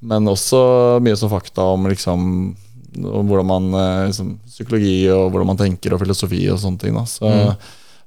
[0.01, 2.55] men også mye som fakta om liksom
[2.91, 6.93] om hvordan man eh, liksom, Psykologi og hvordan man tenker, og filosofi og sånne ting.
[6.97, 7.05] Da.
[7.07, 7.55] Så Mm.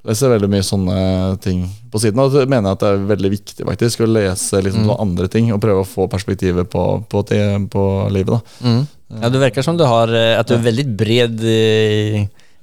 [0.05, 2.21] jeg leser veldig mye sånne ting på siden.
[2.21, 5.01] Og så mener jeg at det er veldig viktig faktisk å lese liksom, Mm.
[5.01, 7.25] andre ting, og prøve å få perspektivet på, på,
[7.71, 8.35] på livet.
[8.61, 8.87] da Mm.
[9.23, 11.41] Ja, det virker som du har, eh, at du er veldig bred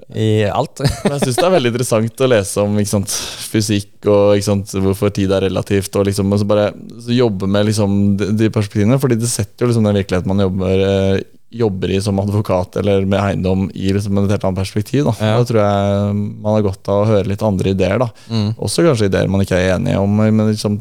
[0.09, 0.81] i, alt.
[1.03, 3.17] Men jeg syns det er veldig interessant å lese om sant,
[3.51, 6.71] fysikk og sant, hvorfor tid er relativt, og liksom, og så bare
[7.01, 8.99] så jobbe med liksom, de, de perspektivene.
[9.01, 11.21] Fordi det setter jo liksom den virkeligheten man jobber eh,
[11.51, 15.03] jobber i som advokat eller med eiendom i liksom et helt annet perspektiv.
[15.09, 15.13] Da.
[15.19, 15.39] Ja.
[15.39, 17.99] da tror jeg man har godt av å høre litt andre ideer.
[17.99, 18.07] Da.
[18.31, 18.53] Mm.
[18.55, 20.79] Også kanskje ideer man ikke er enige om, men liksom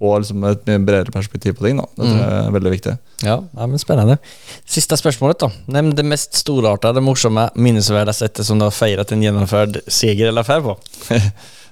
[0.00, 1.80] få liksom et mye bredere perspektiv på ting.
[1.80, 1.86] Da.
[1.94, 2.96] Det tror jeg er veldig viktig.
[3.20, 4.16] Ja, ja, men Spennende.
[4.64, 5.50] Siste spørsmålet, da.
[5.76, 10.46] Nevn det mest storartede, morsomme, minnesverdige settet som du har feiret en gjennomført seger eller
[10.46, 10.76] affære på.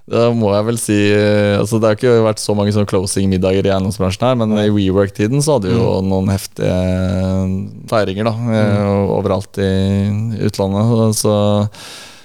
[0.09, 3.67] Da må jeg vel si eh, altså Det har ikke vært så mange sånne closing-middager
[3.67, 6.79] i eiendomsbransjen her, men i WeWork-tiden så hadde vi jo noen heftige
[7.91, 9.69] feiringer da, eh, overalt i
[10.49, 11.19] utlandet.
[11.19, 11.35] Så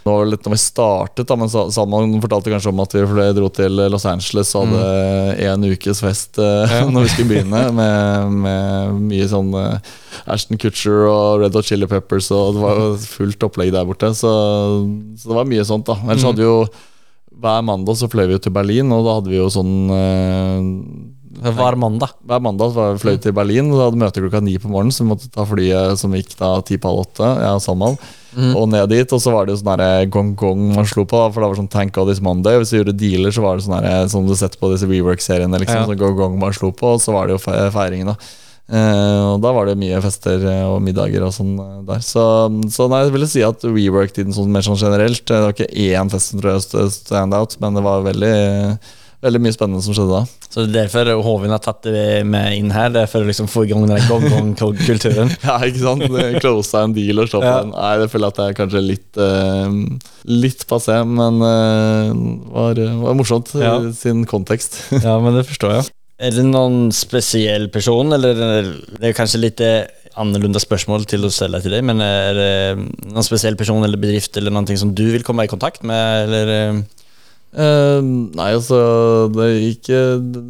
[0.04, 2.91] det var det litt når vi startet, da, men Sa- Salman fortalte kanskje om at
[2.97, 3.04] vi
[3.38, 6.82] dro til Los Angeles og hadde en ukes fest ja.
[6.91, 9.93] når vi skulle begynne, med, med mye sånn eh,
[10.36, 14.12] Ashton Kutcher og Red Hot Chili Peppers, og det var jo fullt opplegg der borte.
[14.18, 14.32] Så,
[15.20, 15.95] så det var mye sånt, da.
[16.04, 16.60] Ellers hadde vi jo
[17.43, 20.60] hver mandag så fløy vi jo til Berlin, og da hadde vi jo sånn eh,
[21.41, 22.13] Hver mandag.
[22.27, 25.03] Hver mandag så var fløy til Berlin, og hadde møte klokka ni på morgenen, så
[25.03, 27.97] vi måtte ta flyet som gikk da ti på halv åtte, jeg og
[28.36, 28.53] mm.
[28.59, 29.15] og ned dit.
[29.15, 31.71] Og så var det jo sånn gong-gong man slo på, da, for det var sånn
[31.73, 32.59] Thank God It's Monday.
[32.61, 35.59] Hvis vi gjorde dealer, så var det sånn der, som du setter på disse WeWork-seriene.
[35.59, 35.89] liksom, Ja.
[35.89, 38.17] sånn gong-gong man slo på, og så var det jo fe- feiringen, da.
[38.63, 41.99] Uh, og da var det mye fester eh, og middager og sånn eh, der.
[41.99, 42.23] Så,
[42.71, 45.84] så nei, jeg ville si at WeWork-tiden sånn, mer sånn generelt eh, Det var ikke
[45.84, 48.38] én fest som tror jeg stand out, men det var veldig,
[49.24, 50.47] veldig mye spennende som skjedde da.
[50.51, 53.30] Så det er derfor Håvin har tatt det med inn her, det er for å
[53.30, 55.32] liksom få i gang den gong-gong-kulturen.
[55.47, 56.05] Ja, ikke sant?
[56.43, 57.61] Closa en deal og slå på Ja.
[57.63, 57.71] den.
[57.74, 60.11] Nei, det føler jeg at det er kanskje litt uh,
[60.43, 62.13] Litt passé, men uh,
[62.53, 63.78] var, var morsomt Ja.
[63.82, 64.80] i sin kontekst.
[65.03, 65.89] Ja, men det forstår jeg.
[66.24, 69.63] Er det noen spesiell person, eller det er kanskje litt
[70.19, 72.51] annerledes spørsmål til å stille til deg, men er det
[73.09, 76.84] noen spesiell person eller bedrift eller noe som du vil komme i kontakt med, eller
[77.54, 78.78] Eh, nei, altså
[79.34, 79.99] Det er ikke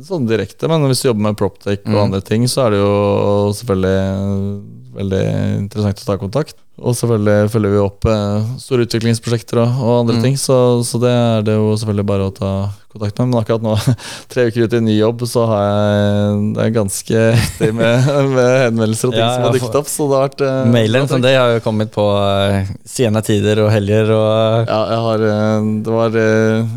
[0.07, 2.03] sånn direkte, men hvis du jobber med Proptech og Mm.
[2.05, 5.23] andre ting, så er det jo selvfølgelig veldig
[5.57, 6.55] interessant å ta kontakt.
[6.83, 10.23] Og selvfølgelig følger vi opp eh, store utviklingsprosjekter og, og andre Mm.
[10.23, 12.51] ting, så, så det er det jo selvfølgelig bare å ta
[12.93, 13.27] kontakt med.
[13.29, 13.73] Men akkurat nå,
[14.33, 18.49] tre uker ut i ny jobb, så har jeg det er ganske heftig med, med
[18.67, 19.91] henvendelser og ting Ja, som har dukket opp.
[19.93, 23.61] Så det har vært eh, Mailen som det har jo kommet på uh, sene tider
[23.65, 26.73] og helger og Ja, jeg har uh, Det var eh,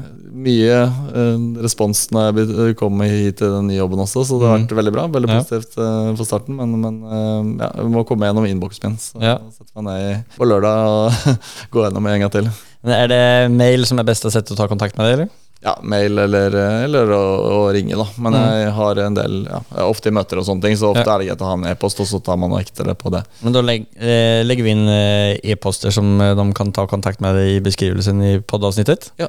[0.46, 4.60] mye eh, respons når jeg kom hit til den nye jobben også, så det har
[4.62, 5.06] vært veldig bra.
[5.12, 5.38] Veldig Mm.
[5.42, 8.98] Positivt eh, for starten, men, men eh, ja, vi må komme gjennom innboksen min.
[9.02, 9.38] Så Ja.
[9.52, 11.40] setter meg ned på lørdag og
[11.74, 12.48] gå gjennom en gang til.
[12.86, 15.34] Men Er det mail som er beste sett å ta kontakt med deg, eller?
[15.64, 16.52] Ja, mail eller,
[16.84, 17.20] eller å,
[17.50, 18.04] å ringe, da.
[18.22, 18.42] Men Mm.
[18.60, 21.14] jeg har en del ja, ofte i møter og sånne ting, så ofte Ja.
[21.16, 23.10] er det greit å ha en e-post, og så tar man og ekter det på
[23.10, 23.24] det.
[23.42, 24.86] Men da legg, eh, legger vi inn
[25.42, 29.10] e-poster som de kan ta kontakt med deg i beskrivelsen i poddavsnittet.
[29.18, 29.28] Ja.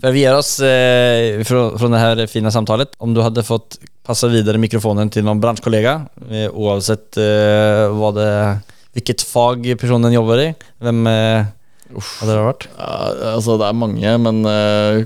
[0.00, 2.88] För vi ger oss eh, från, från det här fina samtalet.
[2.98, 8.58] Om du hade fått passa vidare mikrofonen till någon branschkollega, eh, oavsett eh, vad det,
[8.92, 11.44] vilket fag personen jobbar i, vem eh,
[11.94, 12.64] hade det vært?
[12.76, 12.96] Ja,
[13.36, 15.04] altså Det er mange, men eh,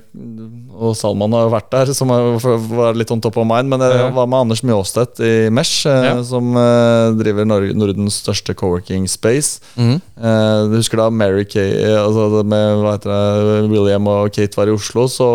[0.80, 3.68] Og Salman har jo vært der, som var litt on top of mind.
[3.68, 6.14] Men jeg var med Anders Mjåstedt i Mesh, eh, Ja.
[6.24, 9.60] som eh, driver Nordens største co-working space.
[9.76, 14.72] Eh, du husker da Mary Kay, altså med hva heter det, William og Kate var
[14.72, 15.28] i Oslo, så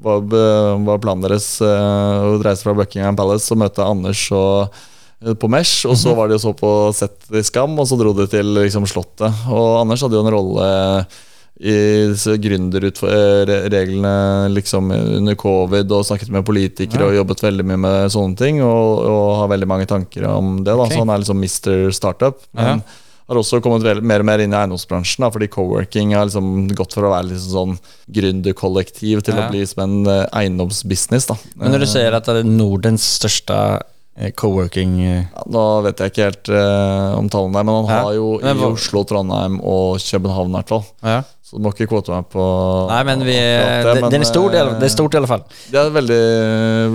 [0.00, 0.24] var,
[0.88, 4.72] var planen deres å reise fra Buckingham Palace og møte Anders og
[5.34, 8.12] på Mesh, og så var de og så på sett i Skam, og så dro
[8.14, 9.34] de til liksom, Slottet.
[9.50, 10.68] Og Anders hadde jo en rolle
[11.56, 11.72] i
[12.12, 14.12] disse gründerreglene
[14.52, 19.00] liksom under covid, og snakket med politikere og jobbet veldig mye med sånne ting, og,
[19.08, 20.74] og har veldig mange tanker om det.
[20.74, 20.92] da, Ok.
[20.92, 21.90] Så han er liksom Mr.
[21.96, 22.38] Startup.
[22.56, 22.82] Men
[23.26, 26.68] har også kommet vel, mer og mer inn i eiendomsbransjen, da, fordi co-working har liksom
[26.78, 27.74] gått for å være liksom sånn
[28.14, 29.48] gründerkollektiv til Ja.
[29.48, 31.26] å bli som en eh, eiendomsbusiness.
[31.26, 31.34] da.
[31.56, 33.80] Men når du sier at det er Nordens største eh,
[34.36, 34.98] coworking...
[35.04, 38.28] Da Ja, nå vet jeg ikke helt eh, om tallene der, men han har jo
[38.40, 40.86] i Oslo, Trondheim og København i hvert fall.
[41.04, 41.18] Ja.
[41.46, 42.44] Så du må ikke kvote meg på
[42.90, 45.28] Nei, men vi, det, men, det, är stor del, eh, det er stort i alle
[45.30, 45.44] fall.
[45.70, 46.16] Det er veldig,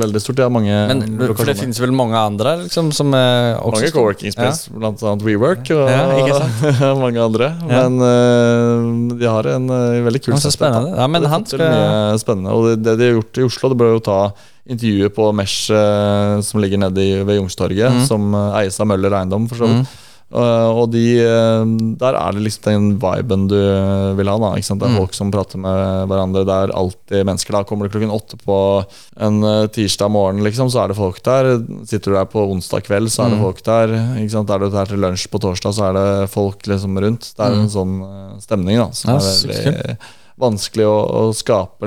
[0.02, 0.36] veldig stort.
[0.42, 1.04] Det er mange Men
[1.38, 2.58] för det finnes vel mange andre?
[2.66, 7.54] liksom, som er også Mange co-working space, blant annet WeWork og Ja, mange andre.
[7.64, 7.88] Ja.
[7.88, 10.54] Men uh, de har en uh, veldig kul Ja, da.
[10.58, 10.94] spennende.
[11.00, 12.52] Ja, men De han skal- mye spennende.
[12.52, 14.20] Og det, det de har gjort i Oslo, det bør jo ta
[14.68, 18.04] intervjuet på Mesh, uh, som ligger nede ved Youngstorget, Mm.
[18.08, 19.88] som eh, eies av Møller Eiendom, for så vidt.
[19.88, 21.66] Uh, og de, uh,
[22.00, 24.38] der er det liksom den viben du uh, vil ha.
[24.40, 24.52] da?
[24.56, 24.98] Det er Mm.
[24.98, 26.46] folk som prater med hverandre.
[26.48, 27.52] Det er alltid mennesker.
[27.52, 28.86] da Kommer du klokken åtte på
[29.20, 31.52] en tirsdag morgen, liksom, så er det folk der.
[31.86, 33.44] Sitter du der på onsdag kveld, så er det Mm.
[33.44, 33.88] folk der.
[34.22, 34.50] Ikke sant?
[34.50, 37.34] Er du der til lunsj på torsdag, så er det folk liksom rundt.
[37.36, 37.62] Det er Mm.
[37.62, 39.98] en sånn uh, stemning da som er veldig
[40.42, 40.98] vanskelig å,
[41.30, 41.86] å skape,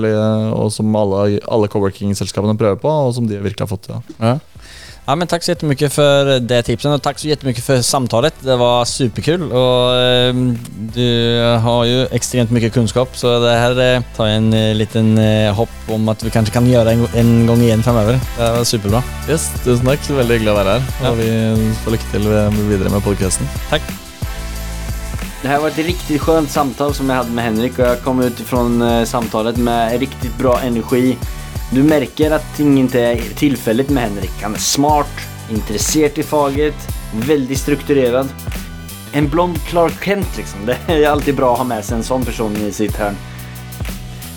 [0.55, 4.03] og som alle, alle coworking-selskapene prøver på, og som de virkelig har fått til.
[4.21, 4.39] Ja.
[5.07, 8.35] Ja, men tack så jättemycket för det tipsen och tack så jättemycket för samtalet.
[8.41, 10.35] Det var superkul och eh,
[10.95, 15.19] du har ju extremt mycket kunskap så det här eh, tar jag en eh, liten
[15.19, 18.21] eh, hopp om att vi kanske kan göra en, en gång igen framöver.
[18.37, 19.03] Det var superbra.
[19.29, 20.09] Yes, tusen takk.
[20.11, 20.89] Veldig hyggelig å være her.
[21.03, 21.13] Ja.
[21.13, 21.29] Og vi
[21.85, 22.33] får lykke til
[22.71, 23.49] videre med podkasten.
[23.71, 23.83] Tack.
[25.43, 28.21] Det här var ett riktigt skönt samtal som jag hade med Henrik och jag kom
[28.21, 31.17] utifrån eh, samtalet med riktigt bra energi.
[31.75, 34.35] Du merker at ting ikke er tilfellet med Henrik.
[34.45, 36.85] Han er smart, interessert i faget,
[37.27, 38.29] veldig strukturerad.
[39.19, 40.69] En blond Clark Kent liksom.
[40.69, 43.19] Det er alltid bra å ha med seg en sånn person i sitt hørn.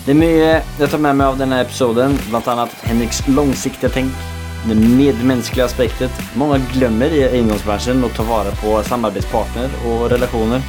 [0.02, 2.64] Det er mye jeg tar med meg av denne episoden, bl.a.
[2.88, 4.24] Henriks langsiktige tenk,
[4.66, 6.22] det medmenneskelige aspektet.
[6.40, 10.64] Mange glömmer i eiendomsbransjen å ta vare på samarbeidspartner og relationer.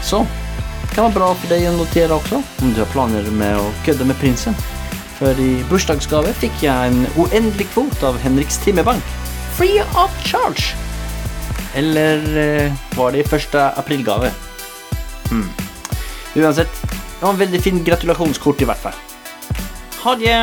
[0.00, 0.22] Så,
[0.86, 3.68] det kan være bra for deg å notere også, om du har planer med å
[3.84, 4.56] kødde med prinsen.
[5.18, 9.04] För i bursdagsgave fikk jeg en uendelig kvot av Henriks timebank.
[9.54, 10.74] Free of charge!
[11.74, 14.30] Eller eh, var det i første aprilgave?
[15.30, 15.46] Hmm.
[16.34, 19.00] Uansett, det var en veldig fin gratulasjonskort i hvert fall.
[20.02, 20.36] Ha det!